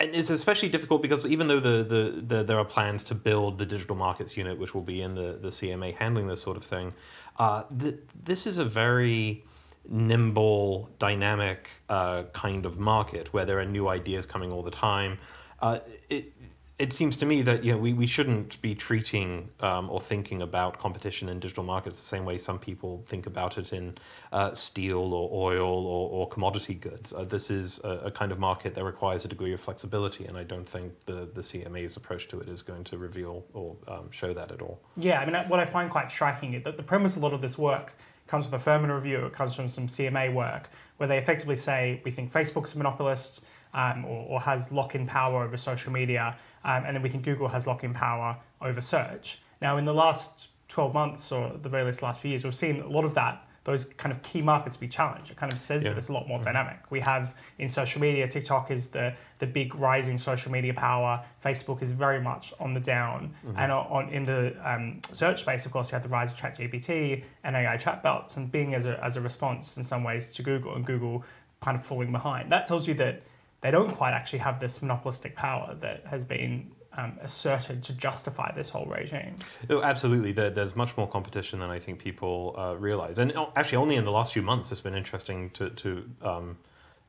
and 0.00 0.14
it's 0.14 0.28
especially 0.28 0.68
difficult 0.68 1.02
because 1.02 1.24
even 1.24 1.46
though 1.46 1.60
the, 1.60 1.84
the, 1.84 2.20
the, 2.20 2.42
there 2.42 2.58
are 2.58 2.64
plans 2.64 3.04
to 3.04 3.14
build 3.14 3.58
the 3.58 3.66
digital 3.66 3.94
markets 3.94 4.36
unit, 4.36 4.58
which 4.58 4.74
will 4.74 4.82
be 4.82 5.00
in 5.00 5.14
the, 5.14 5.38
the 5.40 5.48
CMA 5.48 5.94
handling 5.96 6.26
this 6.26 6.42
sort 6.42 6.56
of 6.56 6.64
thing, 6.64 6.92
uh, 7.38 7.62
this 7.70 8.46
is 8.46 8.58
a 8.58 8.64
very 8.64 9.44
nimble, 9.88 10.90
dynamic 10.98 11.70
uh, 11.88 12.24
kind 12.32 12.66
of 12.66 12.78
market 12.78 13.32
where 13.32 13.44
there 13.44 13.58
are 13.58 13.64
new 13.64 13.88
ideas 13.88 14.26
coming 14.26 14.50
all 14.52 14.62
the 14.62 14.70
time. 14.70 15.18
Uh, 15.60 15.78
it, 16.08 16.32
it 16.76 16.92
seems 16.92 17.16
to 17.16 17.26
me 17.26 17.40
that 17.42 17.62
you 17.62 17.72
know, 17.72 17.78
we, 17.78 17.92
we 17.92 18.06
shouldn't 18.06 18.60
be 18.60 18.74
treating 18.74 19.48
um, 19.60 19.88
or 19.88 20.00
thinking 20.00 20.42
about 20.42 20.78
competition 20.78 21.28
in 21.28 21.38
digital 21.38 21.62
markets 21.62 22.00
the 22.00 22.04
same 22.04 22.24
way 22.24 22.36
some 22.36 22.58
people 22.58 23.04
think 23.06 23.26
about 23.26 23.56
it 23.58 23.72
in 23.72 23.96
uh, 24.32 24.52
steel 24.54 25.14
or 25.14 25.30
oil 25.32 25.86
or, 25.86 26.10
or 26.10 26.28
commodity 26.28 26.74
goods. 26.74 27.12
Uh, 27.12 27.22
this 27.22 27.48
is 27.48 27.80
a, 27.84 28.06
a, 28.06 28.10
kind 28.10 28.32
of 28.32 28.40
market 28.40 28.74
that 28.74 28.82
requires 28.82 29.24
a 29.24 29.28
degree 29.28 29.52
of 29.52 29.60
flexibility, 29.60 30.24
and 30.24 30.36
I 30.36 30.42
don't 30.42 30.68
think 30.68 31.04
the, 31.04 31.28
the 31.32 31.42
CMA's 31.42 31.96
approach 31.96 32.26
to 32.28 32.40
it 32.40 32.48
is 32.48 32.62
going 32.62 32.82
to 32.84 32.98
reveal 32.98 33.44
or 33.52 33.76
um, 33.86 34.10
show 34.10 34.34
that 34.34 34.50
at 34.50 34.60
all. 34.60 34.80
Yeah, 34.96 35.20
I 35.20 35.26
mean, 35.26 35.48
what 35.48 35.60
I 35.60 35.66
find 35.66 35.88
quite 35.88 36.10
striking 36.10 36.54
is 36.54 36.64
that 36.64 36.76
the 36.76 36.82
premise 36.82 37.14
of 37.14 37.22
a 37.22 37.24
lot 37.24 37.34
of 37.34 37.40
this 37.40 37.56
work 37.56 37.94
comes 38.26 38.46
from 38.46 38.52
the 38.52 38.58
Furman 38.58 38.90
Review, 38.90 39.26
it 39.26 39.32
comes 39.32 39.54
from 39.54 39.68
some 39.68 39.86
CMA 39.86 40.32
work, 40.32 40.70
where 40.96 41.08
they 41.08 41.18
effectively 41.18 41.56
say 41.56 42.00
we 42.04 42.10
think 42.10 42.32
Facebook's 42.32 42.74
a 42.74 42.78
monopolist 42.78 43.44
um, 43.74 44.04
or, 44.04 44.26
or, 44.28 44.40
has 44.40 44.70
lock 44.70 44.94
in 44.94 45.06
power 45.06 45.42
over 45.42 45.56
social 45.56 45.92
media, 45.92 46.36
um, 46.64 46.84
and 46.84 46.94
then 46.94 47.02
we 47.02 47.08
think 47.08 47.24
Google 47.24 47.48
has 47.48 47.66
lock 47.66 47.82
in 47.82 47.92
power 47.92 48.36
over 48.62 48.80
search. 48.80 49.42
Now, 49.60 49.78
in 49.78 49.84
the 49.84 49.94
last 49.94 50.48
12 50.68 50.94
months, 50.94 51.32
or 51.32 51.58
the 51.60 51.68
very 51.68 51.84
least 51.84 52.02
last 52.02 52.20
few 52.20 52.30
years, 52.30 52.44
we've 52.44 52.54
seen 52.54 52.80
a 52.80 52.88
lot 52.88 53.04
of 53.04 53.14
that 53.14 53.46
those 53.64 53.86
kind 53.86 54.12
of 54.12 54.22
key 54.22 54.42
markets 54.42 54.76
be 54.76 54.86
challenged. 54.86 55.30
It 55.30 55.36
kind 55.38 55.52
of 55.52 55.58
says 55.58 55.84
yeah. 55.84 55.90
that 55.90 55.98
it's 55.98 56.08
a 56.08 56.12
lot 56.12 56.28
more 56.28 56.38
mm-hmm. 56.38 56.44
dynamic. 56.44 56.78
We 56.90 57.00
have 57.00 57.34
in 57.58 57.68
social 57.68 58.00
media, 58.00 58.28
TikTok 58.28 58.70
is 58.70 58.88
the 58.88 59.14
the 59.38 59.46
big 59.46 59.74
rising 59.74 60.18
social 60.18 60.52
media 60.52 60.74
power. 60.74 61.24
Facebook 61.44 61.82
is 61.82 61.92
very 61.92 62.20
much 62.20 62.52
on 62.60 62.74
the 62.74 62.80
down, 62.80 63.34
mm-hmm. 63.44 63.58
and 63.58 63.72
on 63.72 64.10
in 64.10 64.22
the 64.22 64.54
um, 64.62 65.00
search 65.10 65.40
space, 65.40 65.64
of 65.66 65.72
course, 65.72 65.90
you 65.90 65.94
have 65.94 66.02
the 66.02 66.08
rise 66.08 66.30
of 66.30 66.36
ChatGPT 66.36 67.24
and 67.42 67.56
AI 67.56 67.76
chatbots, 67.76 68.36
and 68.36 68.52
Bing 68.52 68.74
as 68.74 68.86
a 68.86 69.02
as 69.02 69.16
a 69.16 69.20
response 69.20 69.78
in 69.78 69.84
some 69.84 70.04
ways 70.04 70.32
to 70.34 70.42
Google, 70.42 70.74
and 70.74 70.84
Google 70.84 71.24
kind 71.60 71.78
of 71.78 71.84
falling 71.84 72.12
behind. 72.12 72.52
That 72.52 72.66
tells 72.66 72.86
you 72.86 72.94
that 72.94 73.22
they 73.62 73.70
don't 73.70 73.92
quite 73.92 74.12
actually 74.12 74.40
have 74.40 74.60
this 74.60 74.82
monopolistic 74.82 75.34
power 75.34 75.74
that 75.80 76.06
has 76.06 76.22
been 76.22 76.70
um, 76.96 77.18
asserted 77.22 77.82
to 77.84 77.92
justify 77.94 78.52
this 78.54 78.70
whole 78.70 78.86
regime. 78.86 79.36
Oh, 79.68 79.82
absolutely. 79.82 80.32
There, 80.32 80.50
there's 80.50 80.76
much 80.76 80.96
more 80.96 81.08
competition 81.08 81.58
than 81.60 81.70
I 81.70 81.78
think 81.78 81.98
people 81.98 82.54
uh, 82.56 82.76
realize. 82.76 83.18
And 83.18 83.32
oh, 83.36 83.52
actually, 83.56 83.78
only 83.78 83.96
in 83.96 84.04
the 84.04 84.12
last 84.12 84.32
few 84.32 84.42
months, 84.42 84.70
it's 84.70 84.80
been 84.80 84.94
interesting 84.94 85.50
to, 85.50 85.70
to, 85.70 86.10
um, 86.22 86.58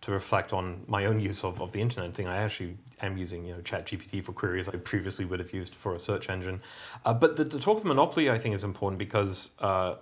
to 0.02 0.12
reflect 0.12 0.54
on 0.54 0.84
my 0.88 1.06
own 1.06 1.20
use 1.20 1.44
of, 1.44 1.62
of 1.62 1.72
the 1.72 1.82
internet 1.82 2.14
thing. 2.14 2.28
I 2.28 2.38
actually 2.38 2.78
am 3.02 3.18
using 3.18 3.46
you 3.46 3.54
know 3.56 3.62
ChatGPT 3.62 4.24
for 4.24 4.32
queries 4.32 4.68
I 4.68 4.78
previously 4.78 5.26
would 5.26 5.40
have 5.40 5.54
used 5.54 5.76
for 5.76 5.96
a 5.96 6.00
search 6.00 6.30
engine. 6.30 6.62
Uh, 7.06 7.14
but 7.14 7.36
the, 7.36 7.44
the, 7.44 7.60
talk 7.60 7.78
of 7.78 7.86
monopoly, 7.86 8.30
I 8.30 8.38
think, 8.38 8.56
is 8.56 8.64
important 8.64 9.00
because 9.00 9.52
uh, 9.60 9.96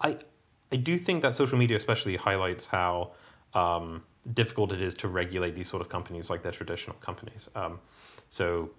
I, 0.00 0.18
I 0.72 0.76
do 0.76 0.98
think 0.98 1.22
that 1.22 1.34
social 1.34 1.58
media 1.58 1.76
especially 1.76 2.16
highlights 2.16 2.68
how 2.68 3.12
um, 3.54 4.02
difficult 4.32 4.72
it 4.72 4.80
is 4.80 4.94
to 4.96 5.08
regulate 5.08 5.54
these 5.54 5.68
sort 5.68 5.80
of 5.80 5.88
companies 5.88 6.30
like 6.30 6.42
their 6.42 6.52
traditional 6.52 6.96
companies. 6.96 7.48
Um, 7.54 7.80
so 8.30 8.70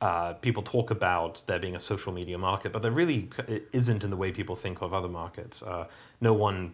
uh, 0.00 0.34
people 0.34 0.62
talk 0.62 0.90
about 0.90 1.44
there 1.46 1.58
being 1.58 1.76
a 1.76 1.80
social 1.80 2.12
media 2.12 2.38
market, 2.38 2.72
but 2.72 2.82
there 2.82 2.90
really 2.90 3.28
isn't 3.72 4.02
in 4.02 4.10
the 4.10 4.16
way 4.16 4.32
people 4.32 4.56
think 4.56 4.80
of 4.80 4.94
other 4.94 5.08
markets. 5.08 5.62
Uh, 5.62 5.86
no 6.20 6.32
one 6.32 6.72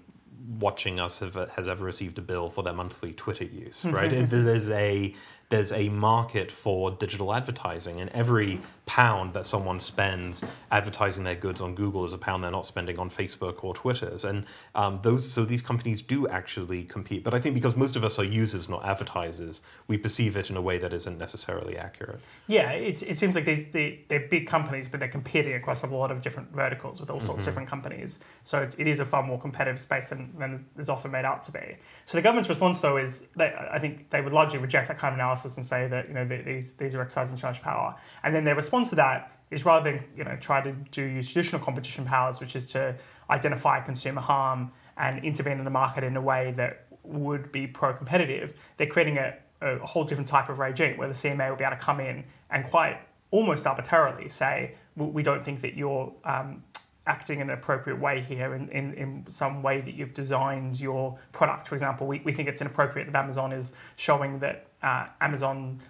watching 0.58 1.00
us 1.00 1.18
have, 1.18 1.34
has 1.56 1.66
ever 1.66 1.84
received 1.84 2.18
a 2.18 2.22
bill 2.22 2.48
for 2.50 2.62
their 2.62 2.72
monthly 2.72 3.12
Twitter 3.12 3.44
use, 3.44 3.84
right? 3.86 4.10
There's 4.30 4.70
a 4.70 5.14
there's 5.48 5.72
a 5.72 5.88
market 5.88 6.50
for 6.50 6.90
digital 6.90 7.32
advertising, 7.32 8.00
and 8.00 8.10
every 8.10 8.60
pound 8.86 9.34
that 9.34 9.44
someone 9.44 9.80
spends 9.80 10.42
advertising 10.70 11.24
their 11.24 11.34
goods 11.34 11.60
on 11.60 11.74
Google 11.74 12.04
is 12.04 12.12
a 12.12 12.18
pound 12.18 12.44
they're 12.44 12.52
not 12.52 12.66
spending 12.66 12.98
on 12.98 13.10
Facebook 13.10 13.64
or 13.64 13.74
Twitter's. 13.74 14.24
And 14.24 14.44
um, 14.76 15.00
those, 15.02 15.28
so 15.28 15.44
these 15.44 15.62
companies 15.62 16.02
do 16.02 16.28
actually 16.28 16.84
compete. 16.84 17.24
But 17.24 17.34
I 17.34 17.40
think 17.40 17.54
because 17.54 17.76
most 17.76 17.96
of 17.96 18.04
us 18.04 18.18
are 18.18 18.24
users, 18.24 18.68
not 18.68 18.84
advertisers, 18.84 19.60
we 19.88 19.98
perceive 19.98 20.36
it 20.36 20.50
in 20.50 20.56
a 20.56 20.62
way 20.62 20.78
that 20.78 20.92
isn't 20.92 21.18
necessarily 21.18 21.76
accurate. 21.76 22.20
Yeah, 22.46 22.70
it, 22.70 23.02
it 23.02 23.18
seems 23.18 23.34
like 23.34 23.44
these 23.44 23.70
they, 23.70 24.04
they're 24.08 24.28
big 24.28 24.46
companies, 24.46 24.86
but 24.86 25.00
they're 25.00 25.08
competing 25.08 25.54
across 25.54 25.82
a 25.82 25.88
lot 25.88 26.12
of 26.12 26.22
different 26.22 26.52
verticals 26.52 27.00
with 27.00 27.10
all 27.10 27.18
sorts 27.18 27.28
mm-hmm. 27.28 27.40
of 27.40 27.44
different 27.44 27.68
companies. 27.68 28.20
So 28.44 28.62
it, 28.62 28.76
it 28.78 28.86
is 28.86 29.00
a 29.00 29.04
far 29.04 29.24
more 29.24 29.40
competitive 29.40 29.80
space 29.80 30.10
than, 30.10 30.32
than 30.38 30.64
is 30.78 30.88
often 30.88 31.10
made 31.10 31.24
out 31.24 31.42
to 31.44 31.52
be. 31.52 31.76
So 32.06 32.18
the 32.18 32.22
government's 32.22 32.48
response, 32.48 32.80
though, 32.80 32.98
is 32.98 33.26
they, 33.36 33.52
I 33.70 33.80
think 33.80 34.10
they 34.10 34.20
would 34.20 34.32
largely 34.32 34.60
reject 34.60 34.86
that 34.88 34.98
kind 34.98 35.12
of 35.12 35.18
analysis 35.18 35.35
and 35.44 35.66
say 35.66 35.86
that 35.88 36.08
you 36.08 36.14
know 36.14 36.26
these 36.26 36.74
these 36.74 36.94
are 36.94 37.02
exercising 37.02 37.36
too 37.36 37.46
much 37.46 37.62
power, 37.62 37.94
and 38.22 38.34
then 38.34 38.44
their 38.44 38.54
response 38.54 38.90
to 38.90 38.96
that 38.96 39.32
is 39.50 39.64
rather 39.64 39.92
than 39.92 40.04
you 40.16 40.24
know 40.24 40.36
try 40.40 40.60
to 40.60 40.72
do 40.90 41.02
use 41.02 41.30
traditional 41.32 41.60
competition 41.60 42.04
powers, 42.04 42.40
which 42.40 42.56
is 42.56 42.66
to 42.72 42.94
identify 43.30 43.80
consumer 43.80 44.20
harm 44.20 44.70
and 44.96 45.24
intervene 45.24 45.58
in 45.58 45.64
the 45.64 45.70
market 45.70 46.04
in 46.04 46.16
a 46.16 46.20
way 46.20 46.52
that 46.56 46.86
would 47.02 47.52
be 47.52 47.66
pro-competitive, 47.66 48.54
they're 48.76 48.86
creating 48.86 49.18
a, 49.18 49.34
a 49.60 49.78
whole 49.78 50.04
different 50.04 50.28
type 50.28 50.48
of 50.48 50.58
regime 50.58 50.96
where 50.96 51.08
the 51.08 51.14
CMA 51.14 51.48
will 51.50 51.56
be 51.56 51.64
able 51.64 51.76
to 51.76 51.82
come 51.82 52.00
in 52.00 52.24
and 52.50 52.64
quite 52.64 52.98
almost 53.30 53.66
arbitrarily 53.66 54.28
say 54.28 54.74
we 54.96 55.22
don't 55.22 55.44
think 55.44 55.60
that 55.60 55.76
you're 55.76 56.12
um, 56.24 56.62
acting 57.06 57.40
in 57.40 57.50
an 57.50 57.58
appropriate 57.58 58.00
way 58.00 58.20
here 58.20 58.54
in, 58.54 58.68
in, 58.70 58.94
in 58.94 59.24
some 59.28 59.62
way 59.62 59.80
that 59.80 59.94
you've 59.94 60.14
designed 60.14 60.80
your 60.80 61.18
product. 61.32 61.68
For 61.68 61.74
example, 61.74 62.06
we, 62.06 62.20
we 62.24 62.32
think 62.32 62.48
it's 62.48 62.60
inappropriate 62.60 63.10
that 63.12 63.18
Amazon 63.18 63.52
is 63.52 63.72
showing 63.96 64.40
that 64.40 64.66
uh, 64.82 65.06
Amazon 65.20 65.80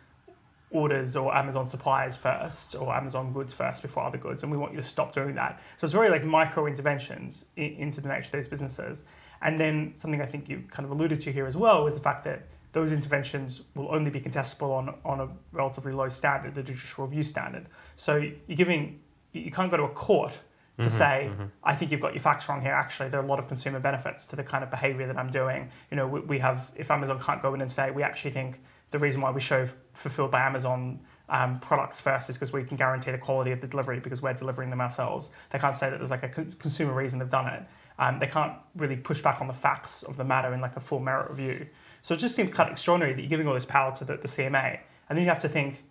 orders 0.71 1.17
or 1.17 1.35
Amazon 1.35 1.67
suppliers 1.67 2.17
first 2.17 2.75
or 2.75 2.95
Amazon 2.95 3.33
goods 3.33 3.53
first 3.53 3.83
before 3.83 4.05
other 4.05 4.19
goods, 4.19 4.43
and 4.43 4.53
we 4.53 4.59
want 4.59 4.73
you 4.73 4.79
to 4.79 4.87
stop 4.87 5.13
doing 5.13 5.35
that. 5.37 5.61
So 5.79 5.85
it's 5.85 5.95
very 5.95 6.11
like 6.11 6.25
micro 6.25 6.67
interventions 6.67 7.47
in, 7.57 7.73
into 7.75 8.01
the 8.01 8.09
nature 8.09 8.27
of 8.27 8.33
these 8.33 8.49
businesses. 8.49 9.05
And 9.43 9.61
then 9.61 9.93
something 9.97 10.21
I 10.21 10.27
think 10.27 10.49
you 10.49 10.65
kind 10.71 10.85
of 10.85 10.91
alluded 10.91 11.21
to 11.23 11.33
here 11.33 11.47
as 11.47 11.57
well 11.57 11.87
is 11.87 11.95
the 11.95 12.01
fact 12.01 12.25
that 12.25 12.47
those 12.73 12.93
interventions 12.93 13.63
will 13.75 13.89
only 13.91 14.11
be 14.11 14.21
contestable 14.21 14.71
on, 14.71 14.95
on 15.05 15.21
a 15.21 15.29
relatively 15.53 15.93
low 15.93 16.09
standard, 16.09 16.55
the 16.55 16.63
judicial 16.63 17.07
review 17.07 17.23
standard. 17.23 17.67
So 17.97 18.17
you're 18.17 18.57
giving, 18.57 19.01
you 19.33 19.51
can't 19.51 19.71
go 19.71 19.79
to 19.79 19.85
a 19.85 19.89
court 19.89 20.39
to 20.79 20.87
mm-hmm, 20.87 20.99
say, 20.99 21.31
mm-hmm. 21.31 21.45
I 21.65 21.75
think 21.75 21.91
you've 21.91 22.01
got 22.01 22.13
your 22.13 22.21
facts 22.21 22.49
wrong 22.49 22.61
here. 22.61 22.73
Actually, 22.73 23.09
there 23.09 23.21
are 23.21 23.25
a 23.25 23.27
lot 23.27 23.39
of 23.39 23.49
consumer 23.49 23.81
benefits 23.81 24.27
to 24.27 24.37
the 24.37 24.45
kind 24.45 24.63
of 24.63 24.71
behavior 24.71 25.07
that 25.07 25.17
I'm 25.17 25.31
doing. 25.31 25.71
You 25.91 25.97
know, 25.97 26.07
we, 26.07 26.21
we 26.21 26.39
have, 26.39 26.71
if 26.77 26.91
Amazon 26.91 27.19
can't 27.19 27.41
go 27.41 27.55
in 27.55 27.63
and 27.63 27.71
say, 27.71 27.91
we 27.91 28.03
actually 28.03 28.33
think 28.33 28.61
the 28.91 28.99
reason 28.99 29.21
why 29.21 29.31
we 29.31 29.41
show 29.41 29.67
fulfilled 29.95 30.31
by 30.31 30.43
Amazon 30.43 31.01
um, 31.29 31.59
products 31.61 32.01
first 32.01 32.31
is 32.31 32.37
because 32.37 32.53
we 32.53 32.63
can 32.63 32.77
guarantee 32.77 33.11
the 33.11 33.19
quality 33.19 33.51
of 33.51 33.61
the 33.61 33.67
delivery 33.67 34.01
because 34.01 34.23
we're 34.23 34.35
delivering 34.35 34.71
them 34.71 34.81
ourselves. 34.81 35.33
They 35.51 35.59
can't 35.59 35.77
say 35.77 35.91
that 35.91 35.99
there's 35.99 36.11
like 36.11 36.23
a 36.23 36.29
consumer 36.29 36.93
reason 36.93 37.19
they've 37.19 37.29
done 37.29 37.49
it. 37.49 37.63
Um, 37.99 38.19
they 38.19 38.27
can't 38.27 38.53
really 38.77 38.97
push 38.97 39.23
back 39.23 39.41
on 39.41 39.47
the 39.47 39.55
facts 39.55 40.03
of 40.03 40.17
the 40.17 40.25
matter 40.25 40.53
in 40.53 40.61
like 40.61 40.77
a 40.77 40.81
full 40.81 41.01
merit 41.01 41.31
review. 41.31 41.67
So 42.03 42.15
it 42.15 42.19
just 42.19 42.37
seems 42.37 42.51
kind 42.51 42.69
of 42.69 42.75
extraordinary 42.75 43.15
that 43.15 43.23
you're 43.23 43.31
giving 43.31 43.49
all 43.49 43.55
this 43.55 43.65
power 43.65 43.95
to 43.97 44.05
the, 44.05 44.17
the 44.19 44.29
CMA, 44.29 44.79
and 45.09 45.17
then 45.17 45.25
you 45.25 45.31
have 45.31 45.41
to 45.41 45.49
think, 45.49 45.83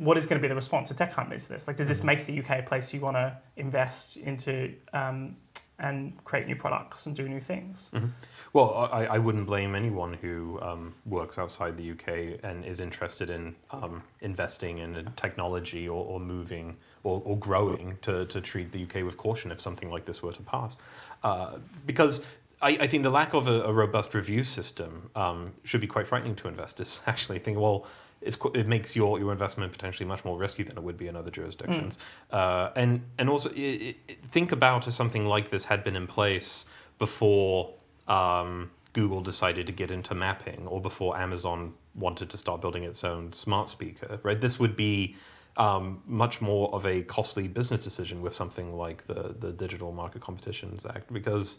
what 0.00 0.16
is 0.16 0.24
going 0.24 0.38
to 0.38 0.42
be 0.42 0.48
the 0.48 0.54
response 0.54 0.90
of 0.90 0.96
tech 0.96 1.12
companies 1.12 1.46
to 1.46 1.52
this? 1.52 1.68
Like, 1.68 1.76
does 1.76 1.86
this 1.86 1.98
mm-hmm. 1.98 2.06
make 2.06 2.26
the 2.26 2.40
UK 2.40 2.60
a 2.60 2.62
place 2.62 2.92
you 2.94 3.00
want 3.00 3.16
to 3.16 3.36
invest 3.58 4.16
into 4.16 4.72
um, 4.94 5.36
and 5.78 6.24
create 6.24 6.46
new 6.46 6.56
products 6.56 7.04
and 7.04 7.14
do 7.14 7.28
new 7.28 7.40
things? 7.40 7.90
Mm-hmm. 7.92 8.06
Well, 8.54 8.88
I, 8.90 9.04
I 9.04 9.18
wouldn't 9.18 9.44
blame 9.44 9.74
anyone 9.74 10.14
who 10.14 10.58
um, 10.62 10.94
works 11.04 11.38
outside 11.38 11.76
the 11.76 11.90
UK 11.90 12.40
and 12.42 12.64
is 12.64 12.80
interested 12.80 13.28
in 13.28 13.54
um, 13.72 14.02
investing 14.22 14.78
in 14.78 15.12
technology 15.16 15.86
or, 15.86 16.02
or 16.02 16.18
moving 16.18 16.78
or, 17.02 17.20
or, 17.22 17.38
growing 17.38 17.98
to, 18.00 18.24
to 18.26 18.40
treat 18.40 18.72
the 18.72 18.82
UK 18.84 19.04
with 19.04 19.18
caution 19.18 19.50
if 19.50 19.60
something 19.60 19.90
like 19.90 20.06
this 20.06 20.22
were 20.22 20.32
to 20.32 20.42
pass. 20.42 20.78
Uh, 21.22 21.58
because 21.84 22.24
I, 22.62 22.70
I, 22.80 22.86
think 22.86 23.02
the 23.02 23.10
lack 23.10 23.34
of 23.34 23.46
a, 23.46 23.64
a 23.64 23.72
robust 23.72 24.14
review 24.14 24.44
system 24.44 25.10
um, 25.14 25.52
should 25.64 25.82
be 25.82 25.86
quite 25.86 26.06
frightening 26.06 26.36
to 26.36 26.48
investors. 26.48 27.02
Actually, 27.06 27.38
think 27.38 27.58
well, 27.58 27.86
it's 28.20 28.36
it 28.54 28.66
makes 28.66 28.94
your, 28.94 29.18
your 29.18 29.32
investment 29.32 29.72
potentially 29.72 30.06
much 30.06 30.24
more 30.24 30.38
risky 30.38 30.62
than 30.62 30.76
it 30.76 30.82
would 30.82 30.98
be 30.98 31.08
in 31.08 31.16
other 31.16 31.30
jurisdictions. 31.30 31.98
Mm. 32.30 32.36
Uh, 32.36 32.70
and 32.76 33.02
and 33.18 33.30
also 33.30 33.50
it, 33.50 33.96
it, 34.08 34.24
think 34.26 34.52
about 34.52 34.86
if 34.86 34.94
something 34.94 35.26
like 35.26 35.50
this 35.50 35.66
had 35.66 35.82
been 35.82 35.96
in 35.96 36.06
place 36.06 36.66
before 36.98 37.74
um, 38.08 38.70
Google 38.92 39.22
decided 39.22 39.66
to 39.66 39.72
get 39.72 39.90
into 39.90 40.14
mapping 40.14 40.66
or 40.66 40.80
before 40.80 41.16
Amazon 41.16 41.74
wanted 41.94 42.28
to 42.30 42.38
start 42.38 42.60
building 42.60 42.84
its 42.84 43.04
own 43.04 43.32
smart 43.32 43.68
speaker. 43.68 44.20
Right, 44.22 44.40
this 44.40 44.58
would 44.58 44.76
be 44.76 45.16
um, 45.56 46.02
much 46.06 46.40
more 46.40 46.72
of 46.74 46.84
a 46.86 47.02
costly 47.02 47.48
business 47.48 47.82
decision 47.82 48.20
with 48.20 48.34
something 48.34 48.76
like 48.76 49.06
the 49.06 49.34
the 49.38 49.52
Digital 49.52 49.92
Market 49.92 50.20
Competitions 50.20 50.84
Act 50.84 51.12
because 51.12 51.58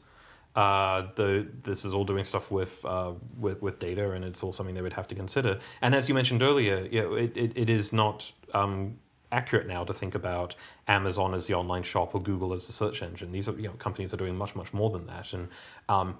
uh, 0.55 1.07
the 1.15 1.47
this 1.63 1.85
is 1.85 1.93
all 1.93 2.03
doing 2.03 2.25
stuff 2.25 2.51
with, 2.51 2.83
uh, 2.85 3.13
with 3.39 3.61
with 3.61 3.79
data, 3.79 4.11
and 4.11 4.25
it's 4.25 4.43
all 4.43 4.51
something 4.51 4.75
they 4.75 4.81
would 4.81 4.93
have 4.93 5.07
to 5.07 5.15
consider. 5.15 5.59
And 5.81 5.95
as 5.95 6.09
you 6.09 6.15
mentioned 6.15 6.41
earlier, 6.43 6.87
you 6.91 7.01
know, 7.01 7.13
it, 7.13 7.35
it, 7.37 7.53
it 7.55 7.69
is 7.69 7.93
not 7.93 8.31
um, 8.53 8.97
accurate 9.31 9.67
now 9.67 9.83
to 9.83 9.93
think 9.93 10.13
about 10.13 10.55
Amazon 10.87 11.33
as 11.33 11.47
the 11.47 11.53
online 11.53 11.83
shop 11.83 12.13
or 12.13 12.21
Google 12.21 12.53
as 12.53 12.67
the 12.67 12.73
search 12.73 13.01
engine. 13.01 13.31
These 13.31 13.47
are 13.47 13.53
you 13.53 13.67
know 13.69 13.73
companies 13.73 14.13
are 14.13 14.17
doing 14.17 14.35
much 14.37 14.55
much 14.55 14.73
more 14.73 14.89
than 14.89 15.07
that, 15.07 15.33
and 15.33 15.47
um, 15.87 16.17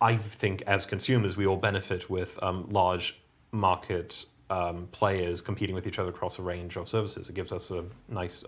I 0.00 0.16
think 0.16 0.62
as 0.62 0.86
consumers 0.86 1.36
we 1.36 1.46
all 1.46 1.56
benefit 1.56 2.08
with 2.08 2.42
um, 2.42 2.66
large 2.70 3.20
market 3.52 4.26
um, 4.50 4.88
players 4.92 5.40
competing 5.40 5.74
with 5.74 5.86
each 5.86 5.98
other 5.98 6.10
across 6.10 6.38
a 6.38 6.42
range 6.42 6.76
of 6.76 6.88
services. 6.88 7.28
It 7.28 7.34
gives 7.34 7.52
us 7.52 7.70
a 7.70 7.84
nice 8.08 8.44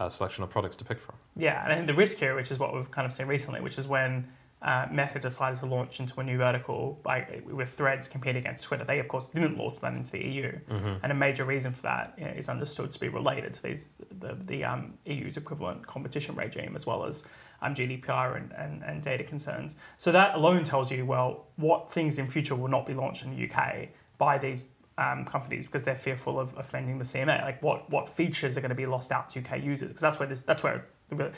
uh, 0.00 0.08
selection 0.08 0.42
of 0.42 0.50
products 0.50 0.74
to 0.76 0.84
pick 0.84 0.98
from. 0.98 1.14
Yeah, 1.36 1.62
and 1.62 1.72
I 1.72 1.76
think 1.76 1.86
the 1.86 1.94
risk 1.94 2.18
here, 2.18 2.34
which 2.34 2.50
is 2.50 2.58
what 2.58 2.74
we've 2.74 2.90
kind 2.90 3.06
of 3.06 3.12
seen 3.12 3.26
recently, 3.26 3.60
which 3.60 3.78
is 3.78 3.86
when 3.86 4.26
uh, 4.62 4.86
Meta 4.90 5.18
decided 5.18 5.58
to 5.60 5.66
launch 5.66 6.00
into 6.00 6.18
a 6.20 6.24
new 6.24 6.38
vertical 6.38 6.98
by, 7.02 7.42
with 7.46 7.68
Threads 7.70 8.08
competing 8.08 8.42
against 8.42 8.64
Twitter. 8.64 8.84
They, 8.84 8.98
of 8.98 9.08
course, 9.08 9.28
didn't 9.28 9.58
launch 9.58 9.78
that 9.80 9.92
into 9.92 10.10
the 10.12 10.24
EU, 10.24 10.52
mm-hmm. 10.52 10.94
and 11.02 11.12
a 11.12 11.14
major 11.14 11.44
reason 11.44 11.72
for 11.72 11.82
that 11.82 12.14
you 12.18 12.24
know, 12.24 12.30
is 12.30 12.48
understood 12.48 12.90
to 12.92 12.98
be 12.98 13.08
related 13.08 13.54
to 13.54 13.62
these 13.62 13.90
the, 14.18 14.36
the 14.46 14.64
um, 14.64 14.94
EU's 15.04 15.36
equivalent 15.36 15.86
competition 15.86 16.34
regime, 16.34 16.74
as 16.74 16.86
well 16.86 17.04
as 17.04 17.24
um, 17.60 17.74
GDPR 17.74 18.38
and, 18.38 18.52
and, 18.52 18.82
and 18.82 19.02
data 19.02 19.22
concerns. 19.22 19.76
So 19.98 20.12
that 20.12 20.34
alone 20.34 20.64
tells 20.64 20.90
you, 20.90 21.04
well, 21.04 21.46
what 21.56 21.92
things 21.92 22.18
in 22.18 22.26
future 22.26 22.54
will 22.56 22.68
not 22.68 22.86
be 22.86 22.94
launched 22.94 23.24
in 23.24 23.36
the 23.36 23.50
UK 23.50 23.88
by 24.16 24.38
these 24.38 24.68
um, 25.00 25.24
companies 25.24 25.66
because 25.66 25.82
they're 25.82 25.96
fearful 25.96 26.38
of 26.38 26.56
offending 26.58 26.98
the 26.98 27.04
CMA. 27.04 27.42
Like 27.42 27.62
what 27.62 27.90
what 27.90 28.08
features 28.08 28.56
are 28.56 28.60
going 28.60 28.68
to 28.68 28.76
be 28.76 28.86
lost 28.86 29.10
out 29.10 29.30
to 29.30 29.40
UK 29.40 29.62
users? 29.64 29.88
Because 29.88 30.02
that's 30.02 30.18
where 30.18 30.28
this 30.28 30.42
that's 30.42 30.62
where 30.62 30.86
you 31.10 31.16
know, 31.16 31.32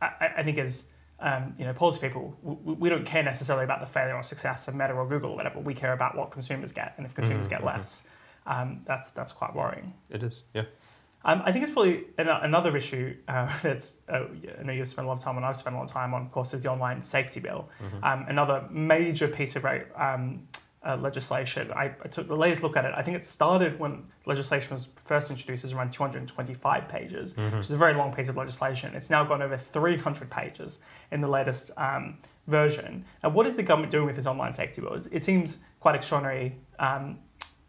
I, 0.00 0.32
I, 0.38 0.42
think 0.42 0.58
as 0.58 0.86
um, 1.20 1.54
you 1.58 1.64
know 1.64 1.74
policy 1.74 2.08
people 2.08 2.36
we, 2.42 2.72
we, 2.74 2.88
don't 2.88 3.04
care 3.04 3.22
necessarily 3.22 3.64
about 3.64 3.80
the 3.80 3.86
failure 3.86 4.16
or 4.16 4.22
success 4.22 4.66
of 4.66 4.74
Meta 4.74 4.94
or 4.94 5.06
Google 5.06 5.30
or 5.32 5.36
whatever. 5.36 5.60
We 5.60 5.74
care 5.74 5.92
about 5.92 6.16
what 6.16 6.30
consumers 6.30 6.72
get, 6.72 6.94
and 6.96 7.06
if 7.06 7.14
consumers 7.14 7.46
mm-hmm. 7.46 7.56
get 7.56 7.64
less, 7.64 8.02
um, 8.46 8.80
that's 8.86 9.10
that's 9.10 9.32
quite 9.32 9.54
worrying. 9.54 9.92
It 10.10 10.22
is, 10.22 10.42
yeah. 10.54 10.64
Um, 11.24 11.42
I 11.44 11.50
think 11.50 11.64
it's 11.64 11.72
probably 11.72 12.04
an, 12.18 12.28
another 12.28 12.76
issue 12.76 13.16
uh, 13.26 13.52
that's, 13.62 13.96
uh, 14.08 14.26
I 14.60 14.62
know 14.62 14.72
you've 14.72 14.88
spent 14.88 15.06
a 15.06 15.08
lot 15.08 15.16
of 15.16 15.24
time 15.24 15.36
on, 15.36 15.42
I've 15.42 15.56
spent 15.56 15.74
a 15.74 15.78
lot 15.78 15.86
of 15.86 15.90
time 15.90 16.14
on, 16.14 16.22
of 16.22 16.30
course, 16.30 16.54
is 16.54 16.62
the 16.62 16.70
online 16.70 17.02
safety 17.02 17.40
bill. 17.40 17.68
Mm-hmm. 17.82 18.04
Um, 18.04 18.26
another 18.28 18.64
major 18.70 19.26
piece 19.26 19.56
of 19.56 19.66
um, 19.96 20.46
uh, 20.86 20.96
legislation. 20.96 21.72
I, 21.72 21.86
I, 22.04 22.08
took 22.08 22.28
the 22.28 22.36
latest 22.36 22.62
look 22.62 22.76
at 22.76 22.84
it. 22.84 22.92
I 22.94 23.02
think 23.02 23.16
it 23.16 23.26
started 23.26 23.78
when 23.78 24.04
legislation 24.24 24.72
was 24.72 24.88
first 25.04 25.30
introduced 25.30 25.64
as 25.64 25.72
around 25.72 25.92
225 25.92 26.88
pages, 26.88 27.32
mm-hmm. 27.32 27.56
which 27.56 27.66
is 27.66 27.72
a 27.72 27.76
very 27.76 27.94
long 27.94 28.14
piece 28.14 28.28
of 28.28 28.36
legislation. 28.36 28.94
It's 28.94 29.10
now 29.10 29.24
gone 29.24 29.42
over 29.42 29.56
300 29.56 30.30
pages 30.30 30.80
in 31.10 31.20
the 31.20 31.28
latest 31.28 31.72
um, 31.76 32.18
version. 32.46 33.04
Now, 33.24 33.30
what 33.30 33.46
is 33.48 33.56
the 33.56 33.64
government 33.64 33.90
doing 33.90 34.06
with 34.06 34.14
this 34.14 34.26
online 34.26 34.52
safety 34.52 34.80
bill? 34.80 35.02
It 35.10 35.24
seems 35.24 35.58
quite 35.80 35.96
extraordinary 35.96 36.56
um, 36.78 37.18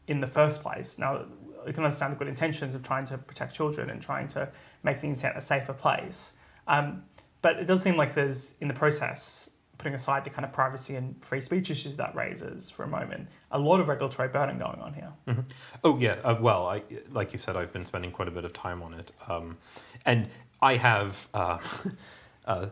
in 0.07 0.21
the 0.21 0.27
first 0.27 0.61
place. 0.61 0.99
Now, 0.99 1.25
you 1.65 1.73
can 1.73 1.83
understand 1.83 2.13
the 2.13 2.17
good 2.17 2.27
intentions 2.27 2.75
of 2.75 2.83
trying 2.83 3.05
to 3.05 3.17
protect 3.17 3.55
children 3.55 3.89
and 3.89 3.99
trying 3.99 4.27
to 4.29 4.49
make 4.83 5.01
the 5.01 5.07
internet 5.07 5.35
a 5.35 5.41
safer 5.41 5.73
place. 5.73 6.33
Um, 6.67 7.03
but 7.41 7.57
it 7.57 7.65
does 7.65 7.81
seem 7.81 7.97
like 7.97 8.13
there's, 8.13 8.53
in 8.61 8.67
the 8.67 8.73
process, 8.75 9.49
putting 9.77 9.93
aside 9.93 10.23
the 10.23 10.29
kind 10.29 10.45
of 10.45 10.51
privacy 10.51 10.95
and 10.95 11.23
free 11.23 11.41
speech 11.41 11.69
issues 11.69 11.95
that 11.97 12.15
raises 12.15 12.69
for 12.69 12.83
a 12.83 12.87
moment, 12.87 13.27
a 13.51 13.59
lot 13.59 13.79
of 13.79 13.87
regulatory 13.87 14.27
burden 14.27 14.57
going 14.57 14.79
on 14.79 14.93
here. 14.93 15.13
Mm-hmm. 15.27 15.41
Oh 15.83 15.97
yeah, 15.97 16.17
uh, 16.23 16.37
well, 16.39 16.67
I, 16.67 16.83
like 17.11 17.33
you 17.33 17.39
said, 17.39 17.55
I've 17.55 17.73
been 17.73 17.85
spending 17.85 18.11
quite 18.11 18.27
a 18.27 18.31
bit 18.31 18.45
of 18.45 18.53
time 18.53 18.81
on 18.81 18.93
it, 18.93 19.11
um, 19.27 19.57
and 20.05 20.29
I 20.61 20.75
have 20.77 21.27
uh, 21.33 21.59
uh, 22.45 22.67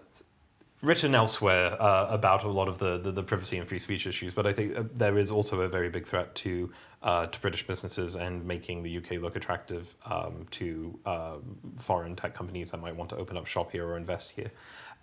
written 0.81 1.13
elsewhere 1.13 1.81
uh, 1.81 2.07
about 2.09 2.43
a 2.43 2.47
lot 2.47 2.67
of 2.67 2.79
the, 2.79 2.97
the, 2.97 3.11
the, 3.11 3.23
privacy 3.23 3.57
and 3.57 3.67
free 3.67 3.79
speech 3.79 4.07
issues, 4.07 4.33
but 4.33 4.47
I 4.47 4.53
think 4.53 4.77
uh, 4.77 4.83
there 4.93 5.17
is 5.17 5.31
also 5.31 5.61
a 5.61 5.67
very 5.67 5.89
big 5.89 6.05
threat 6.05 6.33
to 6.35 6.71
uh, 7.03 7.27
to 7.27 7.39
British 7.39 7.67
businesses 7.67 8.15
and 8.15 8.45
making 8.45 8.81
the 8.81 8.97
UK 8.97 9.21
look 9.21 9.35
attractive 9.35 9.95
um, 10.07 10.47
to 10.49 10.99
foreign 11.77 12.15
tech 12.15 12.33
companies 12.33 12.71
that 12.71 12.81
might 12.81 12.95
want 12.95 13.11
to 13.11 13.15
open 13.15 13.37
up 13.37 13.45
shop 13.45 13.71
here 13.71 13.85
or 13.85 13.95
invest 13.95 14.31
here. 14.31 14.51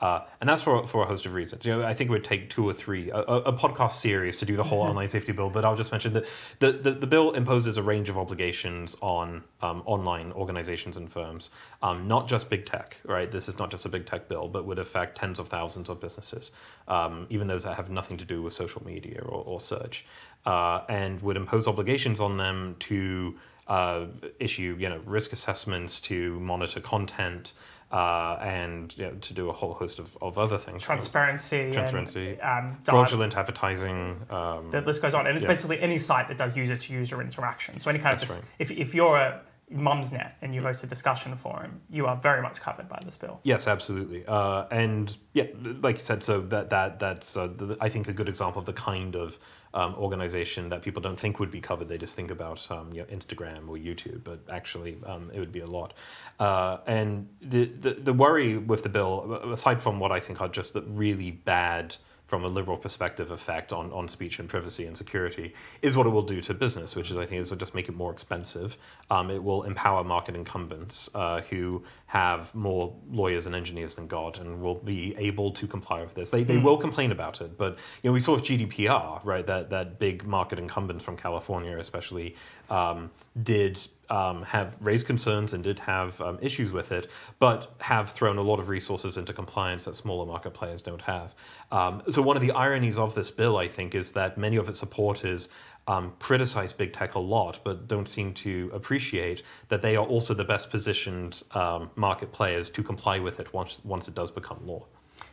Uh, 0.02 0.25
and 0.40 0.50
that's 0.50 0.62
for, 0.62 0.85
for 0.85 1.04
a 1.04 1.06
host 1.06 1.26
of 1.26 1.32
reasons. 1.32 1.64
You 1.64 1.76
know, 1.76 1.87
I 1.87 1.94
think 1.94 2.11
it 2.11 2.12
would 2.12 2.25
take 2.25 2.50
two 2.50 2.68
or 2.68 2.73
three, 2.73 3.11
a, 3.11 3.21
a 3.21 3.52
podcast 3.52 3.92
series 3.92 4.37
to 4.38 4.44
do 4.44 4.56
the 4.56 4.64
whole 4.64 4.80
online 4.88 5.09
safety 5.09 5.30
bill, 5.30 5.49
but 5.49 5.64
I'll 5.64 5.76
just 5.76 5.92
mention 5.92 6.12
that 6.14 6.26
the, 6.59 6.73
the, 6.73 6.90
the 6.90 7.06
bill 7.06 7.30
imposes 7.30 7.76
a 7.76 7.85
range 7.85 8.09
of 8.09 8.18
obligations 8.18 8.97
on 9.00 9.44
um, 9.61 9.85
online 9.87 10.32
organizations 10.32 10.97
and 10.97 11.11
firms, 11.11 11.50
um, 11.85 12.09
not 12.09 12.26
just 12.26 12.50
big 12.50 12.66
tech, 12.66 12.97
right? 13.04 13.30
This 13.30 13.49
is 13.49 13.61
not 13.61 13.71
just 13.71 13.87
a 13.87 13.88
big 13.88 14.04
tech 14.04 14.28
bill, 14.28 14.49
but 14.49 14.66
would 14.66 14.80
affect 14.80 15.16
tens 15.18 15.38
of 15.38 15.47
thousands 15.47 15.88
of 15.88 16.00
businesses, 16.00 16.50
um, 16.88 17.28
even 17.30 17.47
those 17.47 17.62
that 17.62 17.76
have 17.76 17.88
nothing 17.88 18.16
to 18.16 18.25
do 18.25 18.42
with 18.42 18.54
social 18.54 18.85
media 18.85 19.21
or, 19.23 19.44
or 19.44 19.61
search, 19.61 20.04
uh, 20.47 20.80
and 20.88 21.23
would 21.23 21.37
impose 21.37 21.68
obligations 21.68 22.21
on 22.21 22.38
them 22.38 22.75
to 22.80 23.37
uh, 23.68 24.06
issue 24.40 24.76
you 24.80 24.88
know, 24.88 25.00
risk 25.06 25.32
assessments, 25.32 26.00
to 26.00 26.40
monitor 26.40 26.80
content, 26.80 27.52
uh, 27.92 28.38
and 28.40 28.96
you 28.96 29.04
know, 29.04 29.12
to 29.20 29.34
do 29.34 29.50
a 29.50 29.52
whole 29.52 29.75
host 29.75 29.99
of, 29.99 30.16
of 30.22 30.38
other 30.38 30.58
things. 30.58 30.82
Transparency, 30.82 31.70
Transparency, 31.70 32.38
and, 32.42 32.70
um, 32.70 32.78
fraudulent 32.84 33.37
advertising. 33.37 34.20
Um, 34.30 34.70
the 34.70 34.80
list 34.80 35.02
goes 35.02 35.14
on, 35.14 35.26
and 35.26 35.37
it's 35.37 35.44
yeah. 35.44 35.52
basically 35.52 35.80
any 35.80 35.99
site 35.99 36.28
that 36.28 36.38
does 36.38 36.56
user-to-user 36.56 37.20
interaction. 37.20 37.78
So 37.78 37.90
any 37.90 37.99
kind 37.99 38.18
That's 38.18 38.30
of 38.30 38.37
dis- 38.37 38.44
right. 38.44 38.54
if 38.58 38.70
if 38.70 38.94
you're 38.94 39.16
a 39.16 39.42
Mumsnet 39.70 40.32
and 40.42 40.54
you 40.54 40.61
host 40.62 40.84
a 40.84 40.87
discussion 40.87 41.37
forum, 41.37 41.80
you 41.90 42.06
are 42.06 42.16
very 42.16 42.42
much 42.42 42.61
covered 42.61 42.88
by 42.88 42.99
this 43.04 43.16
bill. 43.16 43.40
Yes, 43.42 43.68
absolutely, 43.68 44.25
uh, 44.26 44.64
and 44.70 45.16
yeah, 45.34 45.44
like 45.80 45.96
you 45.96 46.02
said, 46.02 46.22
so 46.22 46.40
that 46.40 46.70
that 46.70 46.99
that's 46.99 47.37
uh, 47.37 47.46
the, 47.46 47.76
I 47.80 47.88
think 47.90 48.08
a 48.08 48.12
good 48.12 48.28
example 48.28 48.61
of 48.61 48.66
the 48.66 48.72
kind 48.72 49.14
of 49.16 49.38
um, 49.75 49.95
organization 49.95 50.69
that 50.69 50.83
people 50.83 51.00
don't 51.00 51.19
think 51.19 51.41
would 51.41 51.50
be 51.50 51.61
covered. 51.61 51.88
They 51.88 51.99
just 51.99 52.14
think 52.14 52.31
about 52.31 52.71
um, 52.71 52.93
you 52.93 53.00
know, 53.00 53.07
Instagram 53.07 53.69
or 53.69 53.76
YouTube, 53.76 54.23
but 54.25 54.41
actually 54.50 54.99
um, 55.07 55.31
it 55.33 55.41
would 55.41 55.52
be 55.52 55.61
a 55.61 55.67
lot. 55.67 55.95
Uh, 56.38 56.79
and 56.87 57.29
the, 57.41 57.64
the 57.64 57.91
the 57.95 58.12
worry 58.12 58.59
with 58.59 58.83
the 58.83 58.88
bill, 58.88 59.33
aside 59.52 59.81
from 59.81 59.99
what 59.99 60.12
I 60.12 60.21
think 60.21 60.41
are 60.41 60.49
just 60.49 60.75
the 60.75 60.83
really 60.83 61.31
bad 61.31 61.97
from 62.33 62.45
a 62.47 62.49
liberal 62.49 62.79
perspective 62.79 63.31
effect 63.31 63.75
on, 63.75 63.93
on 63.93 64.09
speech 64.09 64.39
and 64.39 64.49
privacy 64.49 64.87
and 64.87 64.97
security 64.97 65.53
is 65.83 65.95
what 65.95 66.07
it 66.07 66.09
will 66.09 66.23
do 66.23 66.41
to 66.41 66.55
business, 66.55 66.97
which 66.97 67.11
is 67.11 67.19
I 67.19 67.27
think 67.27 67.43
is 67.43 67.51
will 67.51 67.59
just 67.59 67.75
make 67.75 67.91
it 67.91 67.95
more 67.95 68.11
expensive. 68.11 68.79
Um, 69.11 69.31
it 69.31 69.45
will 69.45 69.65
empower 69.65 70.03
market 70.03 70.35
incumbents 70.35 71.11
uh, 71.15 71.43
who 71.43 71.85
have 72.07 72.55
more 72.55 72.97
lawyers 73.11 73.45
and 73.45 73.55
engineers 73.55 73.97
than 73.97 74.07
God 74.07 74.39
and 74.39 74.62
will 74.62 74.77
be 74.77 75.15
able 75.19 75.51
to 75.51 75.67
comply 75.67 76.01
with 76.01 76.15
this. 76.15 76.31
They, 76.31 76.43
they 76.43 76.57
will 76.57 76.79
complain 76.79 77.12
about 77.12 77.43
it, 77.43 77.59
but 77.59 77.77
you 78.03 78.09
know 78.09 78.15
we 78.15 78.21
saw 78.21 78.33
with 78.33 78.45
GDPR, 78.45 79.21
right? 79.25 79.45
That 79.45 79.69
that 79.69 79.99
big 79.99 80.25
market 80.27 80.59
incumbent 80.59 81.03
from 81.03 81.19
California, 81.19 81.77
especially, 81.79 82.35
um, 82.71 83.11
did 83.43 83.79
um, 84.12 84.42
have 84.42 84.76
raised 84.81 85.07
concerns 85.07 85.54
and 85.54 85.64
did 85.64 85.78
have 85.78 86.21
um, 86.21 86.38
issues 86.42 86.71
with 86.71 86.92
it, 86.92 87.11
but 87.38 87.75
have 87.81 88.11
thrown 88.11 88.37
a 88.37 88.42
lot 88.42 88.61
of 88.61 88.69
resources 88.69 89.16
into 89.16 89.33
compliance 89.33 89.87
that 89.87 89.97
smaller 89.97 90.26
market 90.26 90.52
players 90.52 90.83
don't 90.83 91.02
have. 91.02 91.35
Um, 91.71 92.02
so 92.11 92.21
one 92.21 92.37
of 92.37 92.42
the 92.42 92.52
ironies 92.52 92.99
of 92.99 93.14
this 93.14 93.31
bill, 93.31 93.57
I 93.57 93.69
think, 93.69 93.95
is 93.95 94.12
that 94.12 94.37
many 94.37 94.57
of 94.57 94.69
its 94.69 94.78
supporters 94.78 95.49
um, 95.88 96.12
criticize 96.19 96.75
big 96.75 96.92
tech 96.92 97.14
a 97.14 97.19
lot, 97.19 97.61
but 97.64 97.88
don't 97.88 98.07
seem 98.07 98.35
to 98.35 98.71
appreciate 98.75 99.42
that 99.69 99.81
they 99.81 99.97
are 99.97 100.04
also 100.04 100.35
the 100.35 100.45
best 100.45 100.71
positioned 100.71 101.42
um, 101.52 101.90
market 101.97 102.33
players 102.33 102.69
to 102.71 102.83
comply 102.83 103.19
with 103.19 103.40
it 103.40 103.54
once 103.54 103.81
once 103.83 104.09
it 104.09 104.14
does 104.14 104.31
become 104.31 104.59
law. 104.66 104.85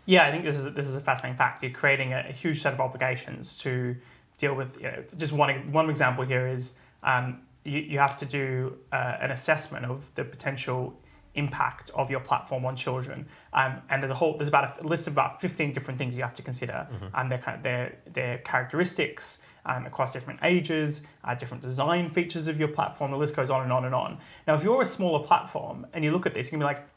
Yeah, 0.05 0.25
I 0.25 0.31
think 0.31 0.45
this 0.45 0.55
is 0.55 0.73
this 0.73 0.87
is 0.87 0.95
a 0.95 1.01
fascinating 1.01 1.37
fact. 1.37 1.61
You're 1.61 1.71
creating 1.71 2.13
a, 2.13 2.25
a 2.29 2.31
huge 2.31 2.61
set 2.61 2.73
of 2.73 2.79
obligations 2.79 3.57
to 3.59 3.95
deal 4.37 4.55
with. 4.55 4.77
You 4.77 4.87
know, 4.91 5.03
just 5.17 5.33
one 5.33 5.71
one 5.71 5.89
example 5.89 6.23
here 6.23 6.47
is 6.47 6.79
um, 7.03 7.41
you, 7.69 7.81
you 7.81 7.99
have 7.99 8.17
to 8.17 8.25
do 8.25 8.77
uh, 8.91 9.17
an 9.21 9.31
assessment 9.31 9.85
of 9.85 10.03
the 10.15 10.23
potential 10.23 10.99
impact 11.35 11.91
of 11.95 12.09
your 12.09 12.19
platform 12.19 12.65
on 12.65 12.75
children. 12.75 13.27
Um, 13.53 13.81
and 13.89 14.01
there's 14.01 14.11
a 14.11 14.15
whole 14.15 14.37
there's 14.37 14.49
about 14.49 14.83
a 14.83 14.87
list 14.87 15.07
of 15.07 15.13
about 15.13 15.41
15 15.41 15.73
different 15.73 15.97
things 15.97 16.15
you 16.15 16.23
have 16.23 16.35
to 16.35 16.41
consider. 16.41 16.87
And 17.13 17.31
their 17.31 17.37
kind 17.37 17.57
of 17.57 17.63
their 17.63 17.97
their 18.11 18.37
characteristics 18.39 19.43
um, 19.65 19.85
across 19.85 20.13
different 20.13 20.39
ages, 20.43 21.01
uh, 21.23 21.35
different 21.35 21.61
design 21.61 22.09
features 22.09 22.47
of 22.47 22.59
your 22.59 22.69
platform. 22.69 23.11
The 23.11 23.17
list 23.17 23.35
goes 23.35 23.49
on 23.49 23.61
and 23.63 23.71
on 23.71 23.85
and 23.85 23.93
on. 23.93 24.17
Now, 24.47 24.55
if 24.55 24.63
you're 24.63 24.81
a 24.81 24.85
smaller 24.85 25.23
platform 25.25 25.85
and 25.93 26.03
you 26.03 26.11
look 26.11 26.25
at 26.25 26.33
this, 26.33 26.47
you 26.47 26.51
can 26.51 26.59
be 26.59 26.65
like, 26.65 26.87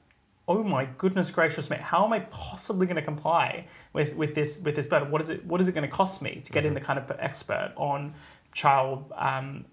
oh 0.49 0.63
my 0.65 0.85
goodness 0.99 1.31
gracious 1.31 1.71
me 1.71 1.77
how 1.77 2.05
am 2.05 2.13
i 2.13 2.19
possibly 2.19 2.85
going 2.85 2.97
to 2.97 3.03
comply 3.03 3.65
with, 3.93 4.13
with 4.17 4.35
this 4.35 4.59
with 4.65 4.75
this 4.75 4.89
bill 4.89 5.05
what 5.05 5.21
is 5.21 5.31
it 5.31 5.45
what 5.47 5.61
is 5.61 5.69
it 5.69 5.73
going 5.73 5.89
to 5.89 5.97
cost 5.97 6.21
me 6.21 6.41
to 6.45 6.51
get 6.51 6.67
in 6.67 6.75
the 6.75 6.81
kind 6.81 6.99
of 6.99 7.11
expert 7.21 7.73
on 7.77 8.13
child 8.53 9.13
um, 9.17 9.65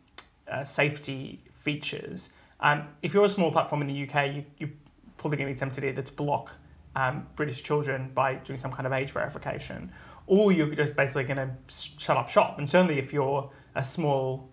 uh, 0.50 0.64
safety 0.64 1.44
features. 1.54 2.30
Um, 2.60 2.88
if 3.02 3.14
you're 3.14 3.26
a 3.26 3.30
small 3.30 3.52
platform 3.52 3.82
in 3.82 3.88
the 3.88 4.04
uk 4.04 4.36
you, 4.36 4.46
you're 4.58 4.70
probably 5.18 5.38
going 5.38 5.48
to 5.50 5.54
be 5.54 5.58
tempted 5.58 5.84
either 5.84 6.02
to 6.02 6.14
block 6.14 6.52
um, 6.96 7.28
british 7.36 7.64
children 7.64 8.12
by 8.14 8.36
doing 8.36 8.58
some 8.58 8.72
kind 8.72 8.86
of 8.86 8.94
age 8.94 9.12
verification 9.12 9.92
or 10.28 10.52
you're 10.52 10.74
just 10.76 10.96
basically 10.96 11.24
going 11.24 11.38
to 11.38 11.50
shut 11.68 12.16
up 12.16 12.30
shop. 12.30 12.60
And 12.60 12.70
certainly 12.70 13.00
if 13.00 13.12
you're 13.12 13.50
a 13.74 13.84
small 13.84 14.50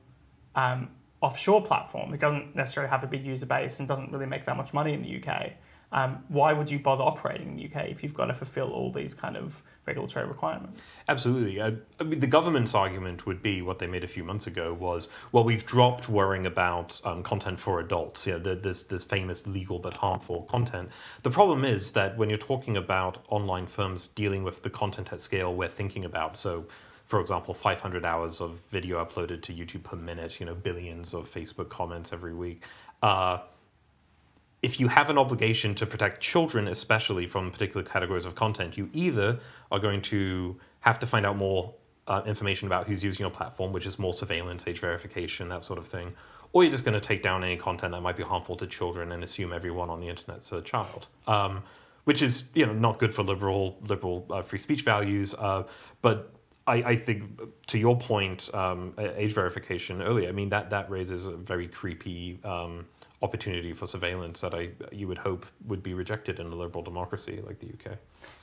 um, 0.55 0.91
offshore 1.21 1.63
platform 1.63 2.15
it 2.15 2.21
doesn't 2.21 2.55
necessarily 2.55 2.91
have 2.91 3.03
a 3.03 3.07
big 3.07 3.25
user 3.25 3.47
base 3.47 3.79
and 3.81 3.89
doesn't 3.89 4.13
really 4.13 4.27
make 4.27 4.45
that 4.47 4.57
much 4.57 4.73
money 4.73 4.93
in 4.93 5.03
the 5.03 5.17
uk 5.17 5.53
um, 5.93 6.25
why 6.29 6.53
would 6.53 6.71
you 6.71 6.79
bother 6.79 7.05
operating 7.05 7.49
in 7.49 7.57
the 7.57 7.65
UK 7.67 7.89
if 7.89 8.03
you've 8.03 8.15
got 8.15 8.27
to 8.27 8.35
fulfill 8.35 8.71
all 8.71 8.91
these 8.91 9.15
kind 9.15 9.37
of 9.37 9.63
regulatory 9.87 10.27
requirements? 10.27 10.97
Absolutely. 11.09 11.63
I, 11.63 11.75
I 12.01 12.05
mean, 12.05 12.19
the 12.19 12.27
government's 12.27 12.75
argument 12.75 13.25
would 13.25 13.41
be 13.41 13.63
what 13.63 13.79
they 13.79 13.87
made 13.87 14.03
a 14.03 14.09
few 14.09 14.25
months 14.25 14.47
ago 14.47 14.75
was, 14.75 15.09
well, 15.31 15.45
we've 15.45 15.65
dropped 15.65 16.09
worrying 16.09 16.45
about 16.45 17.01
um, 17.05 17.23
content 17.23 17.61
for 17.61 17.79
adults. 17.79 18.27
You 18.27 18.35
know, 18.35 18.39
the, 18.41 18.57
this 18.57 18.83
this 18.83 19.05
famous 19.05 19.47
legal 19.47 19.79
but 19.79 19.95
harmful 19.95 20.43
content. 20.43 20.91
The 21.23 21.31
problem 21.31 21.65
is 21.65 21.93
that 21.93 22.19
when 22.19 22.29
you're 22.29 22.39
talking 22.39 22.77
about 22.77 23.25
online 23.29 23.67
firms 23.67 24.09
dealing 24.09 24.43
with 24.43 24.63
the 24.63 24.71
content 24.71 25.13
at 25.13 25.21
scale 25.21 25.55
we're 25.55 25.69
thinking 25.69 26.05
about, 26.05 26.37
so 26.37 26.67
for 27.05 27.21
example, 27.21 27.55
500 27.55 28.05
hours 28.05 28.41
of 28.41 28.59
video 28.69 29.03
uploaded 29.03 29.41
to 29.43 29.55
YouTube 29.55 29.85
per 29.85 29.97
minute, 29.97 30.41
you 30.41 30.47
know, 30.47 30.57
billions 30.57 31.15
of 31.15 31.31
Facebook 31.31 31.69
comments 31.69 32.13
every 32.13 32.35
week. 32.35 32.65
Uh, 33.01 33.39
if 34.63 34.81
you 34.81 34.89
have 34.89 35.11
an 35.11 35.19
obligation 35.19 35.75
to 35.77 35.87
protect 35.87 36.21
children, 36.21 36.67
especially 36.67 37.27
from 37.27 37.51
particular 37.51 37.85
categories 37.85 38.25
of 38.25 38.35
content, 38.35 38.77
you 38.77 38.89
either 38.93 39.39
are 39.71 39.79
going 39.79 40.03
to 40.03 40.57
have 40.81 40.99
to 40.99 41.07
find 41.07 41.27
out 41.27 41.37
more 41.37 41.75
uh, 42.07 42.23
information 42.27 42.67
about 42.67 42.87
who's 42.87 43.03
using 43.05 43.23
your 43.23 43.31
platform, 43.31 43.73
which 43.73 43.87
is 43.87 43.99
more 43.99 44.13
surveillance, 44.13 44.67
age 44.67 44.81
verification, 44.81 45.49
that 45.49 45.65
sort 45.65 45.79
of 45.79 45.87
thing, 45.87 46.15
or 46.53 46.63
you're 46.63 46.71
just 46.71 46.85
going 46.85 46.99
to 46.99 47.01
take 47.01 47.23
down 47.23 47.45
any 47.45 47.57
content 47.57 47.93
that 47.93 48.01
might 48.01 48.17
be 48.17 48.23
harmful 48.23 48.57
to 48.57 48.67
children 48.67 49.13
and 49.13 49.23
assume 49.23 49.53
everyone 49.53 49.91
on 49.91 50.01
the 50.01 50.09
internet's 50.09 50.51
a 50.53 50.61
child. 50.63 51.09
Um, 51.27 51.63
which 52.05 52.23
is 52.23 52.45
you 52.55 52.65
know 52.65 52.73
not 52.73 52.99
good 53.01 53.13
for 53.13 53.25
liberal 53.25 53.77
liberal 53.83 54.25
uh, 54.31 54.41
free 54.41 54.61
speech 54.61 54.83
values, 54.83 55.35
uh, 55.35 55.65
but 56.03 56.33
I, 56.65 56.75
I 56.75 56.97
think 56.97 57.41
to 57.67 57.79
your 57.79 57.99
point, 57.99 58.49
um, 58.55 58.95
age 58.97 59.33
verification 59.33 60.01
earlier. 60.01 60.29
I 60.29 60.33
mean 60.33 60.51
that 60.51 60.71
that 60.71 60.89
raises 60.89 61.27
a 61.27 61.37
very 61.37 61.67
creepy 61.67 62.39
um, 62.45 62.87
opportunity 63.23 63.73
for 63.73 63.87
surveillance 63.87 64.41
that 64.43 64.55
I 64.55 64.71
you 64.93 65.09
would 65.09 65.19
hope 65.19 65.47
would 65.67 65.83
be 65.83 65.95
rejected 65.95 66.39
in 66.39 66.47
a 66.47 66.55
liberal 66.55 66.85
democracy 66.85 67.43
like 67.47 67.59
the 67.59 67.69
UK. 67.69 67.99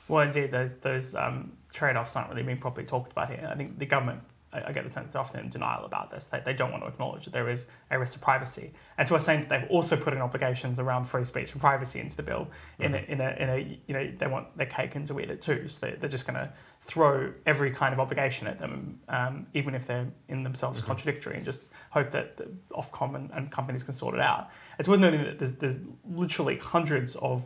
Well, 0.08 0.22
indeed, 0.22 0.50
those 0.50 0.74
those 0.76 1.14
um, 1.14 1.52
trade 1.72 1.96
offs 1.96 2.16
aren't 2.16 2.30
really 2.30 2.42
being 2.42 2.58
properly 2.58 2.86
talked 2.86 3.12
about 3.12 3.30
here. 3.30 3.48
I 3.50 3.54
think 3.54 3.78
the 3.78 3.86
government, 3.86 4.20
I, 4.54 4.68
I 4.68 4.72
get 4.72 4.84
the 4.84 4.90
sense 4.90 5.10
they're 5.10 5.20
often 5.20 5.40
in 5.40 5.48
denial 5.48 5.84
about 5.84 6.10
this. 6.10 6.26
They, 6.28 6.40
they 6.44 6.54
don't 6.54 6.70
want 6.70 6.84
to 6.84 6.88
acknowledge 6.88 7.24
that 7.24 7.32
there 7.32 7.48
is 7.48 7.66
a 7.90 7.98
risk 7.98 8.12
to 8.14 8.18
privacy. 8.20 8.72
And 8.96 9.08
so 9.08 9.14
we're 9.14 9.20
saying 9.20 9.40
that 9.40 9.48
they've 9.48 9.70
also 9.70 9.96
put 9.96 10.12
in 10.12 10.20
obligations 10.20 10.78
around 10.78 11.04
free 11.04 11.24
speech 11.24 11.52
and 11.52 11.60
privacy 11.60 12.00
into 12.00 12.16
the 12.16 12.22
bill. 12.22 12.48
In 12.78 12.94
a, 12.94 12.98
in 12.98 13.20
a, 13.20 13.30
in 13.38 13.48
a 13.50 13.80
you 13.86 13.94
know, 13.94 14.12
they 14.18 14.26
want 14.26 14.56
their 14.56 14.66
cake 14.66 14.94
and 14.94 15.06
to 15.08 15.20
eat 15.20 15.30
it 15.30 15.42
too. 15.42 15.68
So 15.68 15.86
they, 15.86 15.96
they're 15.96 16.08
just 16.08 16.26
going 16.26 16.38
to 16.38 16.52
throw 16.86 17.32
every 17.46 17.70
kind 17.70 17.94
of 17.94 18.00
obligation 18.00 18.46
at 18.46 18.58
them, 18.58 19.00
um, 19.08 19.46
even 19.54 19.74
if 19.74 19.86
they're 19.86 20.06
in 20.28 20.42
themselves 20.42 20.82
contradictory, 20.82 21.36
and 21.36 21.44
just 21.44 21.64
hope 21.90 22.10
that 22.10 22.36
the 22.36 22.50
Ofcom 22.72 23.16
and, 23.16 23.30
and 23.32 23.50
companies 23.50 23.82
can 23.82 23.94
sort 23.94 24.14
it 24.14 24.20
out. 24.20 24.50
It's 24.78 24.88
worth 24.88 25.00
noting 25.00 25.24
that 25.24 25.38
there's, 25.38 25.56
there's 25.56 25.78
literally 26.04 26.58
hundreds 26.58 27.16
of 27.16 27.44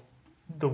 the 0.58 0.68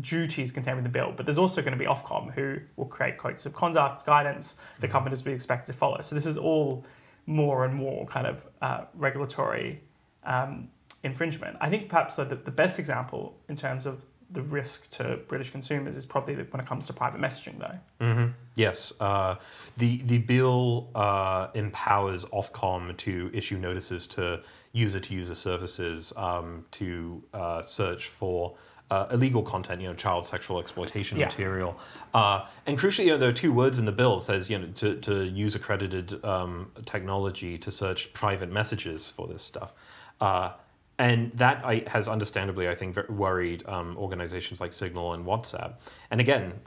duties 0.00 0.50
contained 0.50 0.78
in 0.78 0.84
the 0.84 0.90
bill, 0.90 1.12
but 1.16 1.26
there's 1.26 1.38
also 1.38 1.60
going 1.60 1.72
to 1.72 1.78
be 1.78 1.84
Ofcom 1.84 2.32
who 2.32 2.58
will 2.76 2.86
create 2.86 3.18
codes 3.18 3.44
of 3.44 3.52
conduct, 3.52 4.06
guidance 4.06 4.56
the 4.80 4.88
companies 4.88 5.20
will 5.20 5.32
be 5.32 5.34
expected 5.34 5.72
to 5.72 5.78
follow. 5.78 6.00
So 6.02 6.14
this 6.14 6.26
is 6.26 6.38
all 6.38 6.84
more 7.26 7.64
and 7.64 7.74
more 7.74 8.06
kind 8.06 8.26
of 8.26 8.46
uh, 8.62 8.84
regulatory 8.94 9.80
um, 10.24 10.68
infringement. 11.02 11.56
I 11.60 11.68
think 11.68 11.88
perhaps 11.88 12.16
the, 12.16 12.24
the 12.24 12.50
best 12.50 12.78
example 12.78 13.36
in 13.48 13.56
terms 13.56 13.86
of 13.86 14.02
the 14.32 14.42
risk 14.42 14.90
to 14.92 15.18
British 15.28 15.50
consumers 15.50 15.96
is 15.96 16.06
probably 16.06 16.34
when 16.36 16.60
it 16.60 16.66
comes 16.66 16.86
to 16.86 16.92
private 16.92 17.20
messaging, 17.20 17.58
though. 17.58 18.04
Mm-hmm. 18.06 18.32
Yes, 18.54 18.92
uh, 19.00 19.36
the 19.76 19.98
the 20.02 20.18
bill 20.18 20.88
uh, 20.94 21.48
empowers 21.54 22.24
Ofcom 22.26 22.96
to 22.98 23.30
issue 23.34 23.58
notices 23.58 24.06
to 24.08 24.42
user 24.72 25.00
to 25.00 25.14
user 25.14 25.34
services 25.34 26.12
um, 26.16 26.64
to 26.72 27.22
uh, 27.34 27.62
search 27.62 28.06
for. 28.06 28.56
Uh, 28.90 29.06
illegal 29.12 29.42
content, 29.44 29.80
you 29.80 29.86
know, 29.86 29.94
child 29.94 30.26
sexual 30.26 30.58
exploitation 30.58 31.16
Yeah. 31.16 31.26
material, 31.26 31.78
uh, 32.12 32.46
and 32.66 32.76
crucially, 32.76 33.04
you 33.04 33.12
know, 33.12 33.18
there 33.18 33.28
are 33.28 33.32
two 33.32 33.52
words 33.52 33.78
in 33.78 33.84
the 33.84 33.92
bill. 33.92 34.18
Says, 34.18 34.50
you 34.50 34.58
know, 34.58 34.66
to, 34.74 34.96
to 34.96 35.28
use 35.28 35.54
accredited 35.54 36.24
um, 36.24 36.72
technology 36.86 37.56
to 37.58 37.70
search 37.70 38.12
private 38.14 38.50
messages 38.50 39.08
for 39.08 39.28
this 39.28 39.44
stuff. 39.44 39.72
Uh, 40.20 40.50
and 40.98 41.32
that 41.34 41.64
I, 41.64 41.84
has 41.86 42.08
understandably, 42.08 42.68
I 42.68 42.74
think, 42.74 42.96
worried 43.08 43.62
um, 43.66 43.96
organizations 43.96 44.60
like 44.60 44.72
Signal 44.72 45.14
and 45.14 45.24
WhatsApp. 45.24 45.74
And 46.10 46.20
again, 46.20 46.60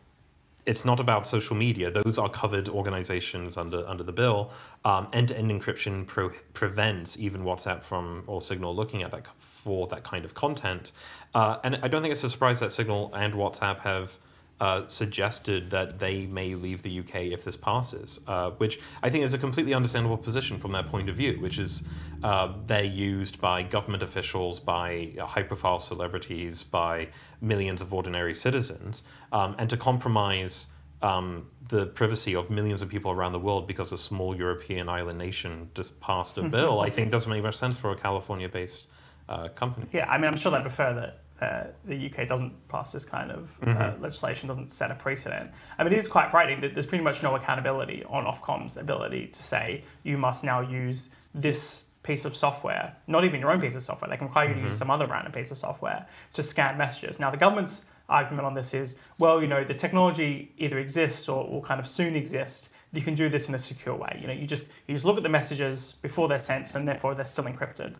it's 0.65 0.85
not 0.85 0.99
about 0.99 1.27
social 1.27 1.55
media; 1.55 1.91
those 1.91 2.17
are 2.17 2.29
covered 2.29 2.69
organizations 2.69 3.57
under 3.57 3.85
under 3.87 4.03
the 4.03 4.13
bill. 4.13 4.51
Um, 4.85 5.07
end-to-end 5.13 5.51
encryption 5.51 6.05
pro- 6.05 6.31
prevents 6.53 7.17
even 7.19 7.43
WhatsApp 7.43 7.83
from 7.83 8.23
or 8.27 8.41
Signal 8.41 8.75
looking 8.75 9.03
at 9.03 9.11
that 9.11 9.27
for 9.37 9.87
that 9.87 10.03
kind 10.03 10.25
of 10.25 10.33
content. 10.33 10.91
Uh, 11.33 11.57
and 11.63 11.79
I 11.81 11.87
don't 11.87 12.01
think 12.01 12.11
it's 12.11 12.23
a 12.23 12.29
surprise 12.29 12.59
that 12.59 12.71
Signal 12.71 13.13
and 13.13 13.33
WhatsApp 13.33 13.79
have 13.79 14.17
uh, 14.59 14.87
suggested 14.87 15.69
that 15.71 15.99
they 15.99 16.25
may 16.25 16.55
leave 16.55 16.83
the 16.83 16.99
UK 16.99 17.15
if 17.15 17.43
this 17.43 17.57
passes, 17.57 18.19
uh, 18.27 18.51
which 18.51 18.79
I 19.01 19.09
think 19.09 19.25
is 19.25 19.33
a 19.33 19.37
completely 19.37 19.73
understandable 19.73 20.17
position 20.17 20.57
from 20.57 20.71
their 20.71 20.83
point 20.83 21.09
of 21.09 21.15
view, 21.15 21.39
which 21.39 21.57
is 21.57 21.83
uh, 22.23 22.53
they're 22.65 22.83
used 22.83 23.41
by 23.41 23.63
government 23.63 24.03
officials, 24.03 24.59
by 24.59 25.13
high 25.19 25.43
profile 25.43 25.79
celebrities, 25.79 26.63
by 26.63 27.09
millions 27.41 27.81
of 27.81 27.93
ordinary 27.93 28.33
citizens, 28.33 29.03
um, 29.31 29.55
and 29.57 29.69
to 29.69 29.77
compromise. 29.77 30.67
Um, 31.01 31.47
the 31.67 31.87
privacy 31.87 32.33
of 32.33 32.49
millions 32.49 32.81
of 32.81 32.87
people 32.87 33.11
around 33.11 33.33
the 33.33 33.39
world 33.39 33.67
because 33.67 33.91
a 33.91 33.97
small 33.97 34.33
European 34.37 34.87
island 34.87 35.17
nation 35.17 35.69
just 35.75 35.99
passed 35.99 36.37
a 36.37 36.43
bill, 36.43 36.79
I 36.79 36.89
think 36.89 37.11
doesn't 37.11 37.29
make 37.29 37.43
much 37.43 37.57
sense 37.57 37.77
for 37.77 37.91
a 37.91 37.95
California 37.97 38.47
based 38.47 38.87
uh, 39.27 39.49
company. 39.49 39.87
Yeah, 39.91 40.09
I 40.09 40.17
mean, 40.17 40.27
I'm 40.27 40.37
sure 40.37 40.51
they 40.51 40.61
prefer 40.61 40.93
that 40.93 41.22
uh, 41.43 41.67
the 41.85 41.97
UK 42.09 42.27
doesn't 42.27 42.53
pass 42.69 42.91
this 42.91 43.05
kind 43.05 43.29
of 43.31 43.49
uh, 43.61 43.65
Mm-hmm. 43.65 44.01
legislation, 44.03 44.47
doesn't 44.47 44.71
set 44.71 44.89
a 44.91 44.95
precedent. 44.95 45.51
I 45.77 45.83
mean, 45.83 45.93
it 45.93 45.99
is 45.99 46.07
quite 46.07 46.31
frightening 46.31 46.61
that 46.61 46.73
there's 46.73 46.87
pretty 46.87 47.03
much 47.03 47.21
no 47.23 47.35
accountability 47.35 48.03
on 48.07 48.25
Ofcom's 48.25 48.77
ability 48.77 49.27
to 49.27 49.43
say 49.43 49.83
you 50.03 50.17
must 50.17 50.43
now 50.43 50.59
use 50.61 51.09
this 51.33 51.85
piece 52.03 52.25
of 52.25 52.35
software, 52.35 52.95
not 53.07 53.23
even 53.23 53.39
your 53.39 53.51
own 53.51 53.61
piece 53.61 53.75
of 53.75 53.81
software. 53.81 54.09
They 54.09 54.17
can 54.17 54.27
require 54.27 54.47
you 54.47 54.53
to 54.53 54.59
Mm-hmm. 54.59 54.65
use 54.67 54.77
some 54.77 54.91
other 54.91 55.07
random 55.07 55.31
piece 55.31 55.51
of 55.51 55.57
software 55.57 56.05
to 56.33 56.43
scan 56.43 56.77
messages. 56.77 57.19
Now, 57.19 57.31
the 57.31 57.37
government's 57.37 57.85
argument 58.09 58.45
on 58.45 58.53
this 58.53 58.73
is, 58.73 58.97
well, 59.19 59.41
you 59.41 59.47
know, 59.47 59.63
the 59.63 59.73
technology 59.73 60.51
either 60.57 60.77
exists 60.79 61.29
or 61.29 61.39
will 61.49 61.61
kind 61.61 61.79
of 61.79 61.87
soon 61.87 62.15
exist. 62.15 62.69
You 62.91 63.01
can 63.01 63.15
do 63.15 63.27
this 63.29 63.47
in 63.49 63.55
a 63.55 63.57
secure 63.57 63.95
way. 63.95 64.19
You 64.21 64.27
know, 64.27 64.33
you 64.41 64.45
just 64.45 64.67
you 64.87 64.93
just 64.93 65.05
look 65.05 65.17
at 65.17 65.23
the 65.23 65.29
messages 65.39 65.93
before 66.07 66.27
they're 66.27 66.37
sent, 66.51 66.75
and 66.75 66.87
therefore 66.87 67.15
they're 67.15 67.25
still 67.35 67.45
encrypted. 67.45 67.95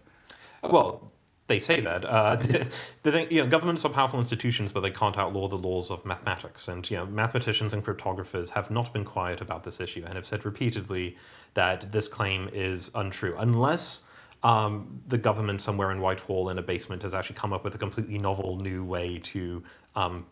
Well, 0.62 1.12
they 1.48 1.60
say 1.60 1.82
that. 1.82 2.06
Uh, 2.06 2.36
the 3.04 3.12
thing, 3.12 3.28
you 3.30 3.44
know, 3.44 3.50
governments 3.50 3.84
are 3.86 3.90
powerful 3.90 4.20
institutions, 4.20 4.72
but 4.72 4.82
they 4.82 4.92
can't 4.92 5.18
outlaw 5.18 5.48
the 5.48 5.58
laws 5.58 5.92
of 5.92 6.06
mathematics. 6.06 6.68
And 6.68 6.90
you 6.90 6.98
know, 6.98 7.06
mathematicians 7.06 7.74
and 7.74 7.86
cryptographers 7.86 8.52
have 8.52 8.72
not 8.72 8.94
been 8.94 9.06
quiet 9.06 9.42
about 9.42 9.64
this 9.64 9.80
issue 9.80 10.04
and 10.06 10.16
have 10.16 10.26
said 10.26 10.46
repeatedly 10.46 11.18
that 11.54 11.92
this 11.92 12.08
claim 12.08 12.50
is 12.54 12.92
untrue, 12.96 13.36
unless 13.38 14.04
um, 14.44 15.02
the 15.08 15.18
government 15.18 15.62
somewhere 15.62 15.92
in 15.92 16.02
Whitehall 16.02 16.50
in 16.50 16.58
a 16.58 16.62
basement 16.62 17.04
has 17.04 17.14
actually 17.14 17.36
come 17.36 17.54
up 17.54 17.64
with 17.64 17.76
a 17.76 17.78
completely 17.78 18.18
novel 18.18 18.58
new 18.58 18.84
way 18.84 19.20
to 19.20 19.64
um, 19.96 20.26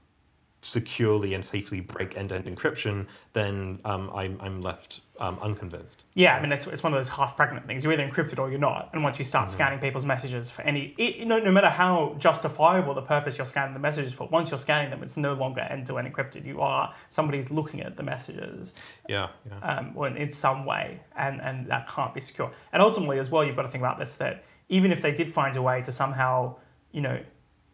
securely 0.61 1.33
and 1.33 1.43
safely 1.43 1.79
break 1.79 2.15
end-to-end 2.15 2.45
encryption. 2.45 3.07
Then 3.33 3.79
um, 3.83 4.11
I'm, 4.13 4.37
I'm 4.39 4.61
left 4.61 5.01
um, 5.19 5.39
unconvinced. 5.41 6.03
Yeah, 6.13 6.35
I 6.35 6.41
mean, 6.41 6.51
it's, 6.51 6.67
it's 6.67 6.83
one 6.83 6.93
of 6.93 6.99
those 6.99 7.09
half 7.09 7.35
pregnant 7.35 7.65
things. 7.65 7.83
You're 7.83 7.93
either 7.93 8.07
encrypted 8.07 8.37
or 8.37 8.49
you're 8.49 8.59
not. 8.59 8.89
And 8.93 9.03
once 9.03 9.17
you 9.17 9.25
start 9.25 9.49
scanning 9.49 9.79
people's 9.79 10.05
messages 10.05 10.51
for 10.51 10.61
any, 10.61 10.93
it, 10.97 11.15
you 11.15 11.25
know, 11.25 11.39
no 11.39 11.51
matter 11.51 11.69
how 11.69 12.15
justifiable 12.19 12.93
the 12.93 13.01
purpose 13.01 13.37
you're 13.37 13.47
scanning 13.47 13.73
the 13.73 13.79
messages 13.79 14.13
for, 14.13 14.27
once 14.27 14.51
you're 14.51 14.59
scanning 14.59 14.91
them, 14.91 15.01
it's 15.01 15.17
no 15.17 15.33
longer 15.33 15.61
end 15.61 15.87
to 15.87 15.97
end 15.97 16.13
encrypted. 16.13 16.45
You 16.45 16.61
are, 16.61 16.93
somebody's 17.09 17.49
looking 17.49 17.81
at 17.81 17.97
the 17.97 18.03
messages 18.03 18.75
Yeah, 19.09 19.29
yeah. 19.49 19.77
um, 19.77 19.93
or 19.95 20.07
in 20.09 20.31
some 20.31 20.65
way, 20.65 21.01
and, 21.15 21.41
and 21.41 21.67
that 21.67 21.89
can't 21.89 22.13
be 22.13 22.21
secure. 22.21 22.51
And 22.71 22.81
ultimately, 22.81 23.17
as 23.17 23.31
well, 23.31 23.43
you've 23.43 23.55
got 23.55 23.63
to 23.63 23.69
think 23.69 23.81
about 23.81 23.97
this 23.97 24.15
that 24.15 24.43
even 24.69 24.91
if 24.91 25.01
they 25.01 25.11
did 25.11 25.31
find 25.31 25.55
a 25.55 25.61
way 25.61 25.81
to 25.81 25.91
somehow, 25.91 26.55
you 26.91 27.01
know, 27.01 27.19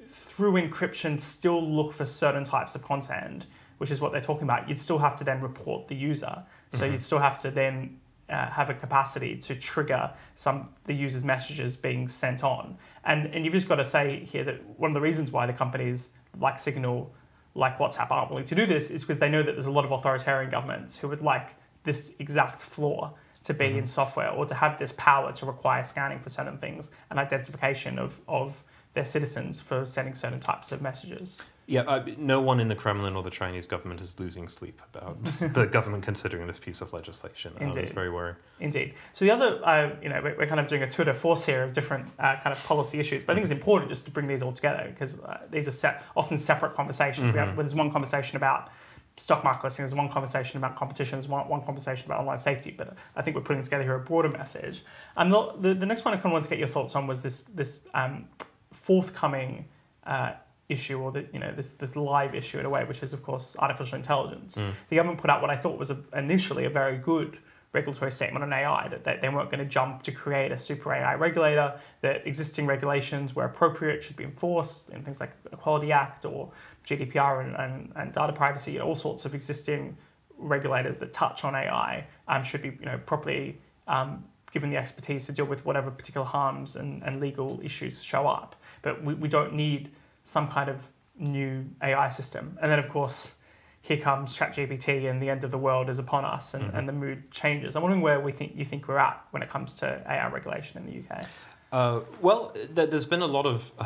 through 0.08 0.54
encryption, 0.54 1.20
still 1.20 1.62
look 1.62 1.94
for 1.94 2.06
certain 2.06 2.44
types 2.44 2.76
of 2.76 2.84
content, 2.84 3.46
which 3.78 3.92
is 3.92 4.02
what 4.02 4.12
they're 4.12 4.22
talking 4.22 4.44
about, 4.44 4.68
you'd 4.68 4.80
still 4.80 4.98
have 4.98 5.16
to 5.18 5.24
then 5.24 5.42
report 5.42 5.88
the 5.88 5.96
user. 5.96 6.44
So 6.72 6.86
you'd 6.86 7.02
still 7.02 7.20
have 7.20 7.38
to 7.40 7.52
then 7.52 8.00
uh, 8.30 8.50
have 8.50 8.70
a 8.70 8.74
capacity 8.74 9.38
to 9.38 9.56
trigger 9.56 10.12
some 10.36 10.70
the 10.86 10.94
user's 10.94 11.24
messages 11.24 11.76
being 11.76 12.08
sent 12.08 12.44
on. 12.44 12.78
And 13.06 13.28
and 13.28 13.46
you've 13.46 13.54
just 13.54 13.70
got 13.70 13.76
to 13.76 13.86
say 13.86 14.26
here 14.26 14.44
that 14.44 14.62
one 14.80 14.92
of 14.92 14.96
the 14.96 15.02
reasons 15.02 15.32
why 15.32 15.46
the 15.46 15.54
companies 15.54 16.12
like 16.40 16.60
Signal, 16.60 17.14
like 17.56 17.78
WhatsApp, 17.78 18.12
aren't 18.12 18.30
willing 18.30 18.46
to 18.46 18.56
do 18.56 18.66
this 18.66 18.92
is 18.92 19.02
because 19.02 19.20
they 19.20 19.30
know 19.30 19.44
that 19.44 19.54
there's 19.54 19.66
a 19.66 19.72
lot 19.72 19.86
of 19.86 19.92
authoritarian 19.92 20.52
governments 20.52 20.98
who 20.98 21.08
would 21.08 21.22
like 21.22 21.56
this 21.84 22.16
exact 22.20 22.64
flaw 22.64 23.14
to 23.44 23.54
be 23.54 23.78
in 23.78 23.88
software 23.88 24.30
or 24.30 24.46
to 24.46 24.54
have 24.54 24.78
this 24.78 24.92
power 24.98 25.32
to 25.32 25.46
require 25.46 25.82
scanning 25.82 26.20
for 26.20 26.30
certain 26.30 26.58
things 26.58 26.90
and 27.10 27.18
identification 27.18 27.98
of, 27.98 28.20
of 28.28 28.62
their 28.98 29.06
citizens 29.06 29.62
for 29.62 29.86
sending 29.86 30.16
certain 30.16 30.40
types 30.40 30.72
of 30.72 30.82
messages. 30.82 31.38
Yeah, 31.68 31.82
uh, 31.82 32.04
no 32.18 32.42
one 32.42 32.60
in 32.60 32.68
the 32.68 32.76
Kremlin 32.76 33.16
or 33.16 33.22
the 33.22 33.30
Chinese 33.30 33.68
government 33.68 34.02
is 34.02 34.20
losing 34.20 34.48
sleep 34.48 34.82
about 34.92 35.24
the 35.54 35.68
government 35.68 36.04
considering 36.04 36.48
this 36.48 36.58
piece 36.58 36.82
of 36.82 36.94
legislation. 36.94 37.54
Um, 37.60 37.68
it's 37.68 37.78
Indeed. 37.78 37.94
very 37.94 38.10
worrying. 38.10 38.38
Indeed. 38.60 38.96
So 39.14 39.24
the 39.26 39.32
other, 39.32 39.64
uh, 39.64 39.92
you 40.02 40.10
know, 40.10 40.20
we're 40.24 40.48
kind 40.48 40.60
of 40.60 40.68
doing 40.68 40.82
a 40.82 40.90
tour 40.90 41.06
de 41.06 41.14
force 41.14 41.46
here 41.46 41.64
of 41.64 41.74
different 41.74 42.08
uh, 42.18 42.38
kind 42.38 42.56
of 42.56 42.64
policy 42.64 43.00
issues, 43.00 43.24
but 43.24 43.34
I 43.34 43.36
think 43.36 43.44
it's 43.44 43.52
important 43.52 43.92
just 43.92 44.06
to 44.06 44.12
bring 44.12 44.26
these 44.26 44.42
all 44.42 44.52
together 44.52 44.88
because 44.90 45.20
uh, 45.20 45.42
these 45.52 45.68
are 45.68 45.72
set, 45.72 46.04
often 46.16 46.40
separate 46.40 46.74
conversations. 46.74 47.32
We 47.32 47.38
have, 47.38 47.56
there's 47.56 47.76
one 47.76 47.92
conversation 47.92 48.36
about 48.36 48.72
stock 49.18 49.44
market 49.44 49.66
listings, 49.66 49.92
there's 49.92 49.98
one 49.98 50.10
conversation 50.10 50.58
about 50.58 50.76
competition, 50.76 51.18
there's 51.18 51.28
one, 51.28 51.48
one 51.48 51.62
conversation 51.64 52.06
about 52.06 52.22
online 52.22 52.40
safety, 52.40 52.74
but 52.76 52.96
I 53.16 53.22
think 53.22 53.36
we're 53.36 53.44
putting 53.44 53.62
together 53.62 53.84
here 53.84 53.96
a 53.96 54.00
broader 54.00 54.30
message. 54.30 54.84
And 55.16 55.34
the, 55.34 55.54
the, 55.60 55.74
the 55.74 55.86
next 55.86 56.06
one 56.06 56.14
I 56.14 56.18
kind 56.18 56.28
of 56.28 56.32
wanted 56.34 56.44
to 56.46 56.50
get 56.50 56.60
your 56.60 56.68
thoughts 56.68 56.96
on 56.96 57.08
was 57.08 57.24
this 57.24 57.44
this 57.44 57.86
um, 57.94 58.28
forthcoming 58.72 59.66
uh, 60.06 60.34
issue 60.70 61.00
or 61.00 61.12
the, 61.12 61.26
you 61.32 61.40
know 61.40 61.54
this 61.54 61.72
this 61.72 61.96
live 61.96 62.36
issue 62.36 62.60
in 62.60 62.66
a 62.66 62.70
way, 62.70 62.84
which 62.84 63.02
is 63.04 63.14
of 63.14 63.24
course 63.24 63.56
artificial 63.60 63.98
intelligence. 63.98 64.58
The 64.90 64.96
government 64.96 65.20
put 65.20 65.30
out 65.30 65.42
what 65.42 65.50
I 65.50 65.56
thought 65.56 65.78
was 65.78 65.92
a, 65.92 65.98
initially 66.16 66.66
a 66.66 66.70
very 66.70 66.98
good 66.98 67.38
regulatory 67.74 68.12
statement 68.12 68.44
on 68.44 68.52
AI 68.54 68.88
that 68.88 69.04
they, 69.04 69.20
they 69.22 69.30
weren't 69.30 69.52
going 69.52 69.60
to 69.60 69.70
jump 69.70 70.02
to 70.04 70.12
create 70.12 70.52
a 70.52 70.58
super 70.58 70.94
AI 70.94 71.16
regulator. 71.16 71.80
That 72.02 72.26
existing 72.26 72.66
regulations 72.66 73.36
where 73.36 73.46
appropriate 73.46 74.04
should 74.04 74.16
be 74.16 74.24
enforced 74.24 74.90
in 74.90 75.04
things 75.04 75.20
like 75.20 75.32
Equality 75.52 75.92
Act 75.92 76.26
or 76.26 76.52
GDPR 76.86 77.46
and, 77.46 77.56
and, 77.56 77.92
and 77.96 78.14
data 78.14 78.34
privacy. 78.34 78.78
Know, 78.78 78.86
all 78.86 78.96
sorts 78.96 79.26
of 79.26 79.36
existing 79.36 79.98
regulators 80.38 80.98
that 80.98 81.14
touch 81.14 81.44
on 81.44 81.56
AI 81.56 82.06
um, 82.28 82.44
should 82.44 82.62
be 82.62 82.70
you 82.70 82.86
know 82.86 83.00
properly 83.06 83.60
um, 83.88 84.24
given 84.58 84.72
the 84.72 84.78
expertise 84.78 85.28
to 85.28 85.32
deal 85.32 85.46
with 85.46 85.64
whatever 85.68 85.92
particular 85.92 86.26
harms 86.26 86.76
and, 86.76 87.04
and 87.04 87.22
legal 87.22 87.60
issues 87.64 88.02
show 88.02 88.26
up. 88.26 88.56
But 88.82 89.04
we, 89.04 89.14
we 89.14 89.28
don't 89.28 89.54
need 89.54 89.92
some 90.24 90.48
kind 90.48 90.68
of 90.68 90.82
new 91.16 91.64
AI 91.84 92.10
system. 92.10 92.58
And 92.60 92.72
then, 92.72 92.80
of 92.80 92.90
course, 92.90 93.36
here 93.82 93.98
comes 93.98 94.36
ChatGPT 94.36 95.08
and 95.08 95.22
the 95.22 95.30
end 95.30 95.44
of 95.44 95.52
the 95.52 95.60
world 95.60 95.92
is 95.92 96.00
upon 96.00 96.26
us 96.26 96.56
and, 96.56 96.74
and 96.74 96.90
the 96.90 96.92
mood 96.92 97.30
changes. 97.30 97.76
I'm 97.76 97.84
wondering 97.84 98.02
where 98.02 98.20
we 98.20 98.32
think 98.32 98.54
you 98.56 98.66
think 98.66 98.88
we're 98.88 98.98
at 98.98 99.24
when 99.30 99.44
it 99.44 99.50
comes 99.52 99.74
to 99.76 100.02
AI 100.10 100.28
regulation 100.30 100.82
in 100.82 100.92
the 100.92 100.96
UK. 101.04 101.26
Uh, 101.72 102.00
well, 102.20 102.50
th- 102.76 102.90
there's 102.90 103.06
been 103.06 103.22
a 103.22 103.28
lot 103.28 103.46
of 103.46 103.72
uh, 103.78 103.86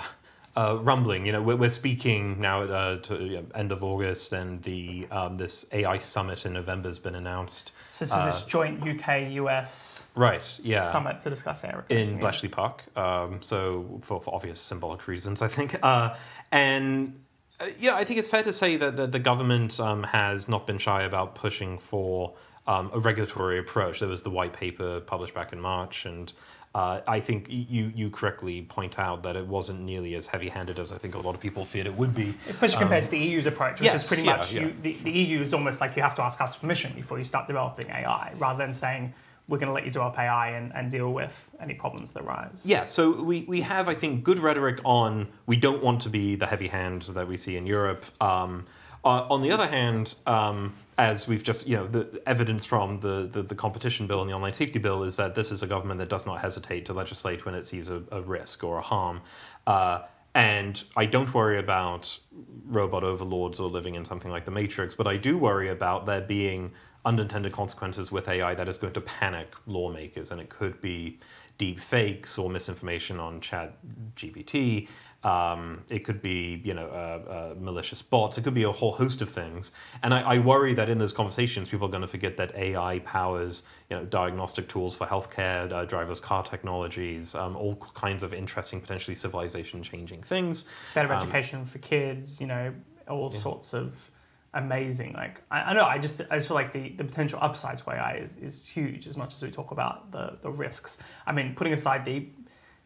uh, 0.55 0.77
rumbling. 0.81 1.25
You 1.25 1.31
know, 1.31 1.41
we're, 1.41 1.55
we're 1.55 1.69
speaking 1.69 2.39
now 2.39 2.63
at 2.63 2.71
uh, 2.71 2.97
to, 3.03 3.15
you 3.23 3.35
know, 3.37 3.45
end 3.55 3.71
of 3.71 3.83
August, 3.83 4.33
and 4.33 4.61
the 4.63 5.07
um, 5.11 5.37
this 5.37 5.65
AI 5.71 5.97
summit 5.97 6.45
in 6.45 6.53
November 6.53 6.89
has 6.89 6.99
been 6.99 7.15
announced. 7.15 7.71
So 7.93 8.05
this 8.05 8.13
is 8.13 8.25
this 8.25 8.41
joint 8.43 8.81
UK-US 8.87 10.09
Right. 10.15 10.59
Yeah. 10.63 10.91
summit 10.91 11.19
to 11.21 11.29
discuss 11.29 11.63
AI 11.63 11.81
in. 11.89 12.19
Bletchley 12.19 12.49
Park. 12.49 12.83
Um, 12.97 13.41
so 13.41 13.99
for, 14.01 14.19
for 14.19 14.33
obvious 14.33 14.59
symbolic 14.59 15.07
reasons, 15.07 15.41
I 15.41 15.47
think. 15.47 15.77
Uh, 15.83 16.15
and 16.51 17.19
uh, 17.59 17.67
yeah, 17.79 17.95
I 17.95 18.03
think 18.03 18.19
it's 18.19 18.27
fair 18.27 18.43
to 18.43 18.51
say 18.51 18.75
that 18.77 18.97
the, 18.97 19.07
the 19.07 19.19
government 19.19 19.79
um, 19.79 20.03
has 20.03 20.47
not 20.47 20.65
been 20.67 20.77
shy 20.77 21.03
about 21.03 21.35
pushing 21.35 21.77
for 21.77 22.33
um, 22.67 22.89
a 22.93 22.99
regulatory 22.99 23.59
approach. 23.59 23.99
There 23.99 24.09
was 24.09 24.23
the 24.23 24.29
white 24.29 24.53
paper 24.53 24.99
published 24.99 25.33
back 25.33 25.53
in 25.53 25.59
March, 25.61 26.05
and 26.05 26.31
uh, 26.73 27.01
I 27.05 27.19
think 27.19 27.47
you 27.49 27.91
you 27.93 28.09
correctly 28.09 28.61
point 28.61 28.97
out 28.97 29.23
that 29.23 29.35
it 29.35 29.45
wasn't 29.45 29.81
nearly 29.81 30.15
as 30.15 30.27
heavy-handed 30.27 30.79
as 30.79 30.91
I 30.93 30.97
think 30.97 31.15
a 31.15 31.19
lot 31.19 31.35
of 31.35 31.41
people 31.41 31.65
feared 31.65 31.85
it 31.85 31.95
would 31.95 32.15
be. 32.15 32.33
Especially 32.49 32.79
compared 32.79 33.03
to 33.03 33.11
the 33.11 33.19
EU's 33.19 33.45
approach, 33.45 33.81
which 33.81 33.89
Um, 33.89 33.93
yes, 33.93 34.03
is 34.03 34.07
pretty 34.07 34.23
yeah, 34.23 34.37
much 34.37 34.53
yeah. 34.53 34.61
You, 34.61 34.75
the, 34.81 34.93
the 35.03 35.11
EU 35.11 35.41
is 35.41 35.53
almost 35.53 35.81
like 35.81 35.97
you 35.97 36.01
have 36.01 36.15
to 36.15 36.23
ask 36.23 36.39
us 36.39 36.55
permission 36.55 36.93
before 36.93 37.17
you 37.17 37.25
start 37.25 37.45
developing 37.45 37.89
AI, 37.89 38.33
rather 38.37 38.57
than 38.59 38.71
saying 38.71 39.13
we're 39.49 39.57
going 39.57 39.67
to 39.67 39.73
let 39.73 39.83
you 39.83 39.91
develop 39.91 40.17
AI 40.17 40.51
and, 40.51 40.71
and 40.73 40.89
deal 40.89 41.11
with 41.11 41.49
any 41.59 41.73
problems 41.73 42.11
that 42.11 42.23
arise. 42.23 42.63
Yeah, 42.65 42.85
so 42.85 43.21
we, 43.21 43.41
we 43.41 43.61
have, 43.61 43.89
I 43.89 43.93
think, 43.95 44.23
good 44.23 44.39
rhetoric 44.39 44.79
on 44.85 45.27
we 45.45 45.57
don't 45.57 45.83
want 45.83 45.99
to 46.03 46.09
be 46.09 46.35
the 46.35 46.45
heavy 46.45 46.69
hand 46.69 47.01
that 47.01 47.27
we 47.27 47.35
see 47.35 47.57
in 47.57 47.65
Europe. 47.65 48.05
Um, 48.21 48.65
uh, 49.03 49.27
on 49.29 49.41
the 49.41 49.51
other 49.51 49.67
hand, 49.67 50.15
um, 50.25 50.73
as 51.01 51.27
we've 51.27 51.43
just, 51.43 51.65
you 51.67 51.75
know, 51.75 51.87
the 51.87 52.21
evidence 52.27 52.63
from 52.63 52.99
the, 52.99 53.27
the, 53.31 53.41
the 53.41 53.55
competition 53.55 54.05
bill 54.05 54.21
and 54.21 54.29
the 54.29 54.35
online 54.35 54.53
safety 54.53 54.77
bill 54.77 55.01
is 55.01 55.15
that 55.17 55.33
this 55.33 55.51
is 55.51 55.63
a 55.63 55.67
government 55.67 55.99
that 55.99 56.09
does 56.09 56.27
not 56.27 56.39
hesitate 56.41 56.85
to 56.85 56.93
legislate 56.93 57.43
when 57.43 57.55
it 57.55 57.65
sees 57.65 57.89
a, 57.89 58.03
a 58.11 58.21
risk 58.21 58.63
or 58.63 58.77
a 58.77 58.81
harm. 58.81 59.19
Uh, 59.65 60.01
and 60.35 60.83
I 60.95 61.07
don't 61.07 61.33
worry 61.33 61.57
about 61.57 62.19
robot 62.67 63.03
overlords 63.03 63.59
or 63.59 63.67
living 63.67 63.95
in 63.95 64.05
something 64.05 64.29
like 64.29 64.45
the 64.45 64.51
Matrix, 64.51 64.93
but 64.93 65.07
I 65.07 65.17
do 65.17 65.39
worry 65.39 65.69
about 65.69 66.05
there 66.05 66.21
being 66.21 66.71
unintended 67.03 67.51
consequences 67.51 68.11
with 68.11 68.27
AI 68.27 68.53
that 68.53 68.67
is 68.67 68.77
going 68.77 68.93
to 68.93 69.01
panic 69.01 69.55
lawmakers, 69.65 70.29
and 70.29 70.39
it 70.39 70.49
could 70.49 70.79
be 70.83 71.17
deep 71.57 71.79
fakes 71.79 72.37
or 72.37 72.47
misinformation 72.47 73.19
on 73.19 73.41
Chat 73.41 73.75
GPT. 74.15 74.87
Um, 75.23 75.83
it 75.87 75.99
could 75.99 76.19
be, 76.21 76.61
you 76.63 76.73
know, 76.73 76.87
uh, 76.87 77.29
uh, 77.31 77.55
malicious 77.59 78.01
bots. 78.01 78.39
It 78.39 78.43
could 78.43 78.55
be 78.55 78.63
a 78.63 78.71
whole 78.71 78.93
host 78.93 79.21
of 79.21 79.29
things. 79.29 79.71
And 80.01 80.15
I, 80.15 80.21
I 80.21 80.39
worry 80.39 80.73
that 80.73 80.89
in 80.89 80.97
those 80.97 81.13
conversations, 81.13 81.69
people 81.69 81.87
are 81.87 81.91
going 81.91 82.01
to 82.01 82.07
forget 82.07 82.37
that 82.37 82.55
AI 82.55 82.99
powers, 82.99 83.61
you 83.89 83.97
know, 83.97 84.05
diagnostic 84.05 84.67
tools 84.67 84.95
for 84.95 85.05
healthcare, 85.05 85.71
uh, 85.71 85.85
driverless 85.85 86.21
car 86.21 86.41
technologies, 86.41 87.35
um, 87.35 87.55
all 87.55 87.75
kinds 87.93 88.23
of 88.23 88.33
interesting, 88.33 88.81
potentially 88.81 89.13
civilization-changing 89.13 90.23
things. 90.23 90.65
Better 90.95 91.13
Um, 91.13 91.21
education 91.21 91.65
for 91.65 91.77
kids, 91.77 92.41
you 92.41 92.47
know, 92.47 92.73
all 93.07 93.29
sorts 93.29 93.75
of 93.75 94.09
amazing. 94.53 95.13
Like 95.13 95.41
I, 95.51 95.61
I 95.61 95.73
know, 95.73 95.85
I 95.85 95.97
just 95.97 96.21
I 96.29 96.37
just 96.37 96.47
feel 96.47 96.55
like 96.55 96.73
the, 96.73 96.89
the 96.89 97.03
potential 97.03 97.39
upsides 97.41 97.81
for 97.81 97.93
AI 97.93 98.15
is, 98.17 98.35
is 98.41 98.67
huge 98.67 99.07
as 99.07 99.17
much 99.17 99.33
as 99.33 99.43
we 99.43 99.51
talk 99.51 99.71
about 99.71 100.11
the, 100.11 100.37
the 100.41 100.49
risks. 100.49 100.97
I 101.27 101.31
mean, 101.31 101.55
putting 101.55 101.73
aside 101.73 102.05
the 102.05 102.27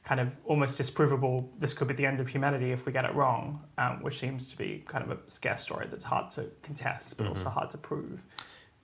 kind 0.05 0.21
of 0.21 0.29
almost 0.45 0.79
disprovable, 0.79 1.49
this 1.57 1.73
could 1.73 1.87
be 1.87 1.95
the 1.95 2.05
end 2.05 2.19
of 2.19 2.27
humanity 2.27 2.71
if 2.71 2.85
we 2.85 2.91
get 2.91 3.05
it 3.05 3.13
wrong, 3.15 3.61
um, 3.79 4.01
which 4.03 4.19
seems 4.19 4.47
to 4.47 4.57
be 4.57 4.83
kind 4.87 5.03
of 5.03 5.17
a 5.17 5.29
scare 5.29 5.57
story 5.57 5.87
that's 5.89 6.03
hard 6.03 6.29
to 6.31 6.49
contest, 6.61 7.17
but 7.17 7.23
mm-hmm. 7.23 7.31
also 7.31 7.49
hard 7.49 7.71
to 7.71 7.77
prove. 7.77 8.21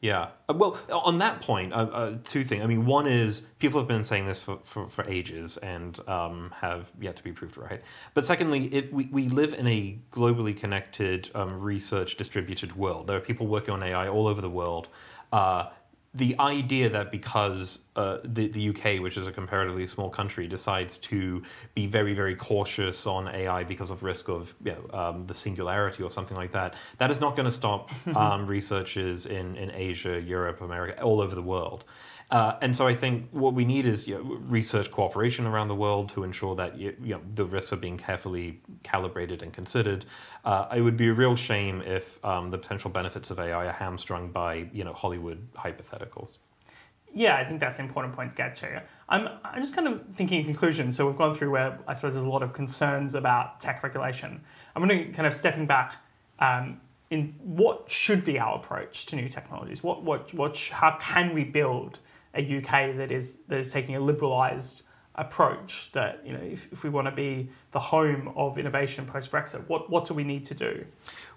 Yeah. 0.02 0.30
Uh, 0.50 0.56
well, 0.56 0.80
on 0.90 1.20
that 1.20 1.42
point, 1.42 1.74
uh, 1.74 1.76
uh, 1.76 2.18
two 2.24 2.44
things. 2.44 2.64
I 2.64 2.66
mean, 2.66 2.88
one 2.88 3.06
is 3.06 3.42
people 3.60 3.80
have 3.80 3.88
been 3.88 4.04
saying 4.04 4.26
this 4.26 4.42
for, 4.42 4.58
for, 4.64 4.88
for 4.90 5.08
ages 5.08 5.58
and 5.58 6.00
um, 6.10 6.52
have 6.58 6.92
yet 7.00 7.16
to 7.18 7.24
be 7.24 7.32
proved 7.32 7.56
right. 7.56 7.84
But 8.16 8.26
secondly, 8.26 8.66
it, 8.74 8.92
we, 8.92 9.06
we 9.12 9.30
live 9.30 9.54
in 9.54 9.68
a 9.68 10.00
globally 10.12 10.58
connected, 10.58 11.30
um, 11.36 11.62
research 11.62 12.16
distributed 12.16 12.76
world. 12.76 13.06
There 13.06 13.16
are 13.16 13.22
people 13.22 13.46
working 13.46 13.76
on 13.76 13.84
AI 13.84 14.08
all 14.08 14.28
over 14.28 14.42
the 14.42 14.50
world. 14.50 14.88
Uh, 15.32 15.66
the 16.14 16.38
idea 16.40 16.90
that 16.90 17.10
because 17.10 17.80
uh, 17.96 18.18
the, 18.26 18.48
the 18.48 18.70
UK, 18.70 19.02
which 19.02 19.16
is 19.16 19.28
a 19.28 19.32
comparatively 19.32 19.88
small 19.88 20.10
country, 20.10 20.46
decides 20.46 20.98
to 20.98 21.42
be 21.74 21.88
very, 21.88 22.14
very 22.14 22.36
cautious 22.36 23.08
on 23.08 23.30
AI 23.30 23.64
because 23.64 23.92
of 23.92 24.04
risk 24.04 24.28
of 24.28 24.54
you 24.64 24.74
know, 24.74 25.00
um, 25.00 25.26
the 25.28 25.34
singularity 25.34 26.04
or 26.04 26.12
something 26.12 26.36
like 26.36 26.52
that, 26.52 26.76
that 26.98 27.12
is 27.12 27.22
not 27.22 27.38
going 27.38 27.46
to 27.46 27.52
stop 27.52 27.90
um, 28.16 28.46
researchers 28.46 29.26
in, 29.26 29.56
in 29.56 29.72
Asia, 29.72 30.20
Europe, 30.20 30.60
America, 30.60 31.02
all 31.02 31.22
over 31.22 31.34
the 31.34 31.42
world. 31.42 31.86
Uh, 32.32 32.56
and 32.62 32.76
so 32.76 32.88
I 32.88 32.96
think 32.96 33.28
what 33.32 33.54
we 33.54 33.66
need 33.66 33.86
is 33.86 34.08
you 34.08 34.16
know, 34.16 34.22
research 34.48 34.90
cooperation 34.90 35.46
around 35.46 35.68
the 35.68 35.76
world 35.76 36.08
to 36.10 36.24
ensure 36.24 36.56
that 36.56 36.78
you, 36.78 36.96
you 37.04 37.16
know, 37.16 37.22
the 37.36 37.44
risks 37.44 37.74
are 37.74 37.78
being 37.78 37.98
carefully 37.98 38.62
calibrated 38.84 39.44
and 39.44 39.52
considered. 39.52 40.06
Uh, 40.46 40.68
it 40.74 40.82
would 40.82 40.96
be 40.96 41.10
a 41.10 41.14
real 41.14 41.36
shame 41.36 41.82
if 41.82 42.24
um, 42.24 42.50
the 42.50 42.58
potential 42.58 42.90
benefits 42.90 43.32
of 43.32 43.40
AI 43.40 43.68
are 43.68 43.74
hamstrung 43.74 44.32
by 44.32 44.70
you 44.72 44.86
know 44.86 44.94
Hollywood 44.94 45.46
hypotheticals. 45.56 46.38
Yeah, 47.14 47.36
I 47.36 47.44
think 47.44 47.60
that's 47.60 47.80
an 47.80 47.86
important 47.86 48.16
point 48.16 48.32
to 48.32 48.38
get 48.38 48.56
to. 48.56 48.82
I'm, 49.10 49.28
I'm 49.44 49.62
just 49.62 49.76
kind 49.76 49.90
of 49.90 50.02
thinking 50.14 50.40
in 50.40 50.46
conclusion. 50.46 50.94
So 50.94 51.06
we've 51.06 51.18
gone 51.18 51.36
through 51.36 51.52
where 51.52 51.78
I 51.86 51.94
suppose 51.96 52.14
there's 52.14 52.26
a 52.26 52.30
lot 52.30 52.44
of 52.44 52.54
concerns 52.54 53.16
about 53.16 53.60
tech 53.60 53.84
regulation. 53.84 54.42
I'm 54.74 54.88
going 54.88 55.08
to 55.08 55.12
kind 55.12 55.28
of 55.28 55.34
stepping 55.34 55.66
back. 55.66 55.98
Um, 56.40 56.80
in 57.10 57.36
what 57.44 57.92
should 57.92 58.24
be 58.24 58.40
our 58.40 58.56
approach 58.56 59.06
to 59.08 59.18
new 59.18 59.28
technologies? 59.28 59.84
What, 59.84 60.02
what, 60.02 60.34
what, 60.34 60.58
how 60.72 60.98
can 60.98 61.34
we 61.36 61.44
build 61.44 62.00
a 62.36 62.58
UK 62.58 62.96
that 62.98 63.12
is 63.12 63.38
that 63.48 63.60
is 63.60 63.72
taking 63.72 63.96
a 63.96 64.00
liberalised 64.00 64.84
approach 65.16 65.92
that 65.92 66.22
you 66.26 66.32
know 66.32 66.40
if, 66.40 66.72
if 66.72 66.84
we 66.84 66.90
want 66.90 67.06
to 67.06 67.12
be 67.12 67.50
the 67.72 67.80
home 67.80 68.32
of 68.36 68.58
innovation 68.58 69.06
post 69.06 69.32
Brexit, 69.32 69.68
what 69.68 69.90
what 69.90 70.06
do 70.06 70.14
we 70.14 70.24
need 70.24 70.46
to 70.46 70.54
do? 70.54 70.86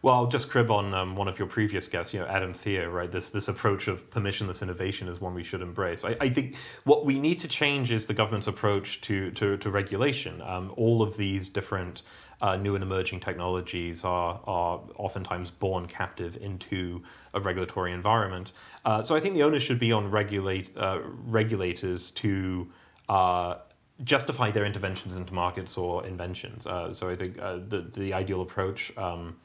Well, 0.03 0.15
I'll 0.15 0.27
just 0.27 0.49
crib 0.49 0.71
on 0.71 0.95
um, 0.95 1.17
one 1.17 1.29
of 1.29 1.39
your 1.39 1.49
previous 1.49 1.89
guests, 1.89 2.13
you 2.13 2.21
know, 2.21 2.27
Adam 2.27 2.53
Thierer, 2.53 2.93
right? 2.93 3.11
This 3.11 3.31
this 3.31 3.49
approach 3.49 3.89
of 3.89 4.09
permissionless 4.11 4.63
innovation 4.63 5.09
is 5.09 5.21
one 5.21 5.35
we 5.35 5.43
should 5.43 5.63
embrace. 5.63 6.05
I, 6.05 6.17
I 6.21 6.29
think 6.29 6.57
what 6.85 7.05
we 7.05 7.19
need 7.19 7.39
to 7.41 7.49
change 7.49 7.91
is 7.91 8.07
the 8.07 8.15
government's 8.15 8.47
approach 8.47 9.01
to 9.03 9.31
to, 9.33 9.57
to 9.57 9.71
regulation. 9.71 10.41
Um, 10.43 10.73
all 10.77 11.03
of 11.03 11.17
these 11.17 11.49
different 11.49 12.03
uh, 12.41 12.57
new 12.57 12.75
and 12.75 12.83
emerging 12.83 13.21
technologies 13.21 14.05
are, 14.05 14.41
are 14.47 14.81
oftentimes 14.97 15.51
born 15.51 15.87
captive 15.87 16.37
into 16.41 17.03
a 17.33 17.41
regulatory 17.41 17.93
environment. 17.93 18.53
Uh, 18.85 19.03
so 19.03 19.15
I 19.15 19.21
think 19.21 19.35
the 19.35 19.43
onus 19.43 19.63
should 19.63 19.79
be 19.79 19.93
on 19.93 20.11
regulate, 20.11 20.77
uh, 20.77 21.01
regulators 21.27 22.11
to 22.13 22.71
uh, 23.09 23.57
justify 24.03 24.51
their 24.51 24.65
interventions 24.65 25.17
into 25.17 25.33
markets 25.33 25.77
or 25.77 26.07
inventions. 26.07 26.67
Uh, 26.67 26.93
so 26.93 27.09
I 27.09 27.17
think 27.17 27.39
uh, 27.39 27.59
the, 27.69 27.83
the 27.93 28.13
ideal 28.13 28.41
approach 28.41 28.93
um, 28.97 29.37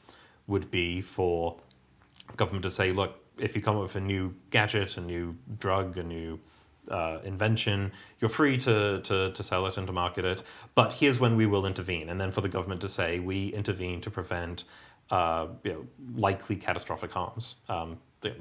would 0.46 0.70
be 0.70 1.00
for 1.00 1.56
government 2.36 2.64
to 2.64 2.70
say, 2.70 2.92
look, 2.92 3.18
if 3.38 3.56
you 3.56 3.62
come 3.62 3.76
up 3.76 3.82
with 3.82 3.96
a 3.96 4.00
new 4.00 4.34
gadget, 4.50 4.96
a 4.96 5.00
new 5.00 5.36
drug, 5.58 5.96
a 5.96 6.02
new 6.02 6.40
uh, 6.88 7.18
invention. 7.24 7.92
You're 8.20 8.30
free 8.30 8.56
to, 8.58 9.00
to, 9.02 9.32
to 9.32 9.42
sell 9.42 9.66
it 9.66 9.76
and 9.76 9.86
to 9.86 9.92
market 9.92 10.24
it, 10.24 10.42
but 10.74 10.94
here's 10.94 11.20
when 11.20 11.36
we 11.36 11.46
will 11.46 11.66
intervene. 11.66 12.08
And 12.08 12.20
then 12.20 12.32
for 12.32 12.40
the 12.40 12.48
government 12.48 12.80
to 12.82 12.88
say, 12.88 13.18
we 13.18 13.48
intervene 13.48 14.00
to 14.02 14.10
prevent 14.10 14.64
uh, 15.10 15.48
you 15.64 15.72
know, 15.72 15.86
likely 16.14 16.56
catastrophic 16.56 17.10
harms, 17.10 17.56
um, 17.68 17.98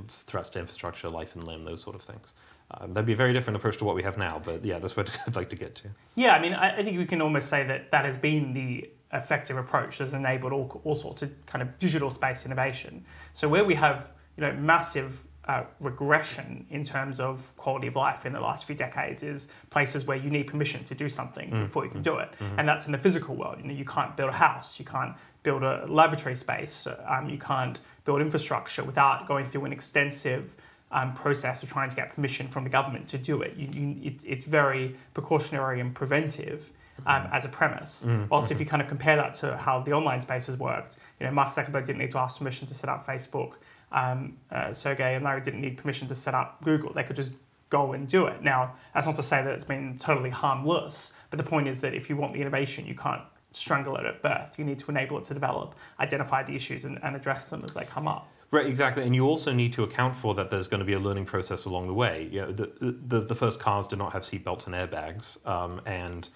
threats 0.08 0.49
to 0.49 0.60
infrastructure, 0.60 1.10
life 1.10 1.36
and 1.36 1.47
limb, 1.47 1.63
those 1.63 1.82
sort 1.82 1.95
of 1.95 2.02
things. 2.02 2.34
Um, 2.71 2.93
that'd 2.93 3.08
be 3.08 3.13
a 3.13 3.15
very 3.15 3.34
different 3.34 3.58
approach 3.58 3.78
to 3.78 3.86
what 3.86 3.95
we 3.95 4.04
have 4.04 4.17
now, 4.17 4.39
but 4.43 4.63
yeah, 4.63 4.78
that's 4.78 4.95
what 4.95 5.10
I'd 5.28 5.36
like 5.36 5.49
to 5.49 5.56
get 5.56 5.75
to. 5.75 5.88
Yeah, 6.15 6.36
I 6.36 6.39
mean, 6.39 6.54
I, 6.54 6.78
I 6.78 6.84
think 6.84 6.97
we 6.97 7.06
can 7.06 7.21
almost 7.21 7.49
say 7.49 7.63
that 7.65 7.91
that 7.91 8.06
has 8.06 8.17
been 8.17 8.52
the 8.52 8.89
effective 9.12 9.58
approach 9.58 9.97
that's 9.97 10.13
enabled 10.13 10.54
all, 10.54 10.82
all 10.84 10.95
sorts 10.95 11.23
of 11.23 11.45
kind 11.47 11.63
of 11.63 11.80
digital 11.80 12.12
space 12.12 12.45
innovation. 12.45 13.04
So 13.34 13.49
where 13.49 13.65
we 13.65 13.73
have 13.75 14.12
you 14.38 14.41
know 14.41 14.54
massive 14.54 15.23
uh, 15.49 15.63
regression 15.79 16.63
in 16.69 16.83
terms 16.83 17.19
of 17.19 17.51
quality 17.57 17.88
of 17.88 17.95
life 17.95 18.23
in 18.27 18.33
the 18.33 18.39
last 18.39 18.65
few 18.65 18.75
decades 18.75 19.23
is 19.23 19.49
places 19.71 20.05
where 20.05 20.15
you 20.15 20.29
need 20.29 20.45
permission 20.45 20.83
to 20.83 20.93
do 20.93 21.09
something 21.09 21.49
mm. 21.49 21.65
before 21.65 21.83
you 21.83 21.89
can 21.89 22.03
do 22.03 22.17
it, 22.17 22.29
mm-hmm. 22.39 22.59
and 22.59 22.69
that's 22.69 22.85
in 22.85 22.91
the 22.91 22.99
physical 22.99 23.35
world. 23.35 23.57
You 23.59 23.65
know, 23.65 23.73
you 23.73 23.83
can't 23.83 24.15
build 24.15 24.29
a 24.29 24.33
house, 24.33 24.77
you 24.77 24.85
can't 24.85 25.15
build 25.41 25.63
a 25.63 25.88
laboratory 25.88 26.35
space, 26.35 26.88
um, 27.07 27.29
you 27.29 27.39
can't 27.39 27.79
build 28.05 28.21
infrastructure 28.21 28.83
without 28.83 29.27
going 29.27 29.47
through 29.47 29.65
an 29.65 29.73
extensive 29.73 30.55
um, 30.91 31.15
process 31.15 31.63
of 31.63 31.69
trying 31.69 31.89
to 31.89 31.95
get 31.95 32.13
permission 32.13 32.47
from 32.47 32.63
the 32.63 32.69
government 32.69 33.07
to 33.07 33.17
do 33.17 33.41
it. 33.41 33.55
You, 33.57 33.69
you, 33.73 33.95
it 34.03 34.23
it's 34.23 34.45
very 34.45 34.95
precautionary 35.15 35.79
and 35.81 35.95
preventive. 35.95 36.71
Um, 37.05 37.23
mm. 37.23 37.33
as 37.33 37.45
a 37.45 37.47
premise. 37.47 38.03
Mm, 38.05 38.27
Whilst 38.29 38.47
mm-hmm. 38.47 38.55
if 38.55 38.59
you 38.59 38.65
kind 38.65 38.81
of 38.81 38.89
compare 38.89 39.15
that 39.15 39.33
to 39.35 39.55
how 39.55 39.79
the 39.79 39.93
online 39.93 40.19
space 40.19 40.47
has 40.47 40.57
worked, 40.57 40.97
you 41.17 41.25
know, 41.25 41.31
Mark 41.31 41.53
Zuckerberg 41.55 41.85
didn't 41.85 41.99
need 41.99 42.12
to 42.12 42.17
ask 42.17 42.39
permission 42.39 42.67
to 42.67 42.73
set 42.73 42.89
up 42.89 43.07
Facebook 43.07 43.53
um, 43.91 44.38
uh, 44.52 44.73
Sergey 44.73 45.15
and 45.15 45.23
Larry 45.23 45.41
didn't 45.41 45.62
need 45.62 45.78
permission 45.78 46.08
to 46.08 46.15
set 46.15 46.34
up 46.34 46.63
Google. 46.63 46.93
They 46.93 47.04
could 47.04 47.15
just 47.15 47.34
go 47.69 47.93
and 47.93 48.08
do 48.08 48.25
it. 48.25 48.43
Now, 48.43 48.75
that's 48.93 49.08
not 49.08 49.15
to 49.17 49.23
say 49.23 49.43
that 49.43 49.54
it's 49.54 49.63
been 49.63 49.97
totally 49.99 50.30
harmless, 50.30 51.13
but 51.30 51.38
the 51.38 51.43
point 51.43 51.67
is 51.67 51.82
that 51.82 51.93
if 51.93 52.10
you 52.10 52.15
want 52.15 52.34
the 52.34 52.41
innovation, 52.41 52.86
you 52.86 52.95
can't 52.95 53.21
strangle 53.52 53.95
it 53.97 54.06
at 54.06 54.21
birth. 54.21 54.58
You 54.58 54.65
need 54.65 54.80
to 54.80 54.91
enable 54.91 55.17
it 55.17 55.25
to 55.25 55.34
develop, 55.34 55.75
identify 55.99 56.43
the 56.43 56.56
issues, 56.56 56.86
and, 56.86 56.99
and 57.04 57.15
address 57.15 57.49
them 57.49 57.63
as 57.63 57.73
they 57.73 57.86
come 57.86 58.08
up. 58.08 58.28
Right, 58.52 58.65
exactly, 58.65 59.04
and 59.04 59.13
you 59.13 59.28
also 59.28 59.54
need 59.54 59.73
to 59.73 59.84
account 59.84 60.15
for 60.15 60.34
that. 60.34 60.49
There's 60.49 60.67
going 60.67 60.80
to 60.80 60.86
be 60.86 60.93
a 60.93 60.99
learning 60.99 61.25
process 61.25 61.65
along 61.65 61.86
the 61.86 61.93
way. 61.93 62.28
You 62.32 62.41
know, 62.41 62.52
the, 62.52 62.71
the 62.80 63.21
the 63.21 63.36
first 63.36 63.60
cars 63.60 63.86
did 63.86 63.99
not 63.99 64.13
have 64.13 64.23
seatbelts 64.23 64.65
and 64.65 64.73
airbags, 64.73 65.45
um, 65.47 65.82
and 65.86 66.28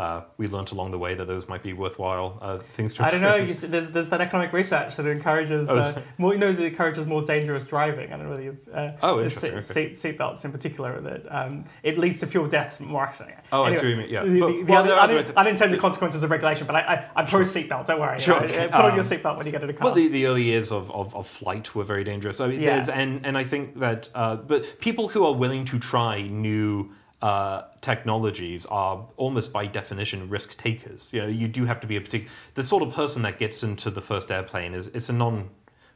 uh, 0.00 0.24
we 0.38 0.46
learned 0.46 0.72
along 0.72 0.90
the 0.92 0.98
way 0.98 1.14
that 1.14 1.26
those 1.26 1.46
might 1.46 1.62
be 1.62 1.74
worthwhile 1.74 2.38
uh, 2.40 2.56
things 2.56 2.94
to. 2.94 3.04
I 3.04 3.10
don't 3.10 3.20
know. 3.20 3.36
You 3.50 3.52
see, 3.52 3.66
there's 3.66 3.90
there's 3.90 4.08
that 4.08 4.22
economic 4.22 4.52
research 4.52 4.96
that 4.96 5.06
encourages 5.06 5.68
oh, 5.68 5.78
uh, 5.78 6.02
more. 6.16 6.32
You 6.32 6.38
know, 6.38 6.52
that 6.52 6.64
encourages 6.64 7.06
more 7.06 7.22
dangerous 7.22 7.64
driving. 7.64 8.10
I 8.10 8.16
don't 8.16 8.24
know 8.24 8.30
whether 8.30 8.42
you've. 8.42 8.68
Uh, 8.72 8.92
oh, 9.02 9.18
interesting. 9.20 9.60
Seat, 9.60 9.98
seat 9.98 10.16
belts 10.16 10.44
in 10.46 10.52
particular 10.52 11.00
that 11.02 11.30
um, 11.30 11.66
it 11.82 11.98
leads 11.98 12.20
to 12.20 12.26
fewer 12.26 12.48
deaths, 12.48 12.80
more 12.80 13.02
accidents. 13.02 13.42
Oh, 13.52 13.64
anyway, 13.64 13.76
I 13.76 13.80
see 13.80 13.86
what 13.86 13.90
you 13.90 13.96
mean. 13.96 14.10
Yeah. 14.10 14.24
The, 14.24 14.30
the, 14.30 14.64
the 14.64 14.72
well, 14.72 15.00
other, 15.00 15.18
un, 15.18 15.32
unintended 15.36 15.80
consequences 15.80 16.22
of 16.22 16.30
regulation, 16.30 16.66
but 16.66 16.76
I, 16.76 17.10
I 17.14 17.20
am 17.20 17.26
pro 17.26 17.40
seatbelt. 17.40 17.86
Don't 17.86 18.00
worry. 18.00 18.20
Sure. 18.20 18.40
You 18.46 18.56
know, 18.56 18.68
put 18.68 18.74
um, 18.74 18.86
on 18.86 18.94
your 18.94 19.04
seatbelt 19.04 19.36
when 19.36 19.44
you 19.44 19.52
get 19.52 19.62
in 19.62 19.68
a 19.68 19.74
car. 19.74 19.86
Well, 19.86 19.94
the, 19.94 20.08
the 20.08 20.26
early 20.26 20.44
years 20.44 20.72
of, 20.72 20.90
of, 20.92 21.14
of 21.14 21.26
flight 21.26 21.74
were 21.74 21.84
very 21.84 22.04
dangerous. 22.04 22.40
I 22.40 22.48
mean, 22.48 22.62
yeah. 22.62 22.86
and 22.92 23.26
and 23.26 23.36
I 23.36 23.44
think 23.44 23.78
that 23.80 24.08
uh, 24.14 24.36
but 24.36 24.80
people 24.80 25.08
who 25.08 25.24
are 25.24 25.34
willing 25.34 25.66
to 25.66 25.78
try 25.78 26.22
new 26.22 26.92
uh, 27.22 27.62
technologies 27.80 28.64
are 28.66 29.06
almost 29.16 29.52
by 29.52 29.66
definition 29.66 30.28
risk 30.28 30.56
takers. 30.56 31.12
You 31.12 31.22
know, 31.22 31.28
you 31.28 31.48
do 31.48 31.64
have 31.66 31.80
to 31.80 31.86
be 31.86 31.96
a 31.96 32.00
particular 32.00 32.32
the 32.54 32.64
sort 32.64 32.82
of 32.82 32.94
person 32.94 33.22
that 33.22 33.38
gets 33.38 33.62
into 33.62 33.90
the 33.90 34.00
first 34.00 34.30
airplane 34.30 34.74
is 34.74 34.86
it's 34.88 35.08
a 35.08 35.12
non 35.12 35.50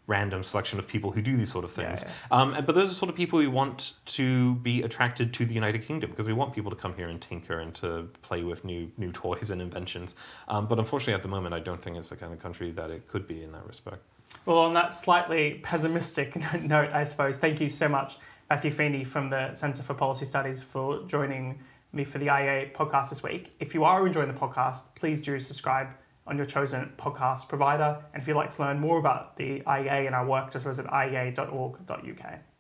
random 0.07 0.45
selection 0.45 0.79
of 0.79 0.87
people 0.87 1.13
who 1.13 1.23
do 1.23 1.35
these 1.35 1.51
sort 1.51 1.65
of 1.65 1.73
things. 1.73 2.03
Yeah, 2.03 2.13
yeah. 2.31 2.43
Um, 2.43 2.65
but 2.67 2.75
those 2.75 2.91
are 2.91 2.95
sort 2.95 3.09
of 3.09 3.17
people 3.17 3.39
we 3.39 3.47
want 3.47 3.95
to 4.05 4.57
be 4.57 4.83
attracted 4.83 5.33
to 5.33 5.47
the 5.47 5.55
United 5.55 5.87
Kingdom 5.87 6.11
because 6.11 6.27
we 6.27 6.35
want 6.35 6.53
people 6.55 6.71
to 6.71 6.77
come 6.77 6.95
here 6.95 7.09
and 7.09 7.19
tinker 7.19 7.59
and 7.59 7.75
to 7.77 8.11
play 8.21 8.43
with 8.43 8.65
new 8.65 8.91
new 8.99 9.13
toys 9.13 9.51
and 9.51 9.63
inventions. 9.63 10.15
Um, 10.49 10.67
but 10.67 10.79
unfortunately, 10.79 11.15
at 11.15 11.23
the 11.23 11.29
moment, 11.29 11.55
I 11.55 11.61
don't 11.61 11.81
think 11.81 11.97
it's 11.97 12.11
the 12.11 12.17
kind 12.17 12.33
of 12.33 12.41
country 12.41 12.71
that 12.73 12.91
it 12.91 13.09
could 13.09 13.27
be 13.27 13.43
in 13.43 13.53
that 13.53 13.67
respect. 13.67 14.03
Well, 14.45 14.59
on 14.59 14.75
that 14.75 14.95
slightly 14.95 15.61
pessimistic 15.63 16.37
note, 16.63 16.91
I 16.93 17.05
suppose, 17.05 17.39
thank 17.39 17.61
you 17.61 17.69
so 17.71 17.89
much 17.89 18.19
Matthew 18.51 18.71
Feeney 18.71 19.05
from 19.05 19.31
the 19.31 19.55
Centre 19.55 19.83
for 19.83 19.95
Policy 19.95 20.27
Studies 20.27 20.61
for 20.63 21.03
joining 21.07 21.61
me 21.93 22.05
for 22.05 22.19
the 22.19 22.27
IEA 22.27 22.73
podcast 22.73 23.11
this 23.11 23.23
week. 23.23 23.55
If 23.61 23.75
you 23.75 23.85
are 23.85 24.07
enjoying 24.07 24.29
the 24.29 24.35
podcast, 24.35 24.95
please 24.95 25.23
do 25.23 25.41
subscribe 25.41 25.89
on 26.27 26.37
your 26.37 26.47
chosen 26.47 26.93
podcast 26.99 27.49
provider. 27.49 28.03
And 28.13 28.23
if 28.23 28.29
you'd 28.29 28.37
like 28.37 28.51
to 28.51 28.63
learn 28.63 28.81
more 28.81 28.99
about 28.99 29.37
the 29.37 29.61
IEA 29.61 30.07
and 30.07 30.15
our 30.15 30.27
work, 30.27 30.53
just 30.53 30.67
visit 30.67 30.87
iea.org.uk. 30.87 32.54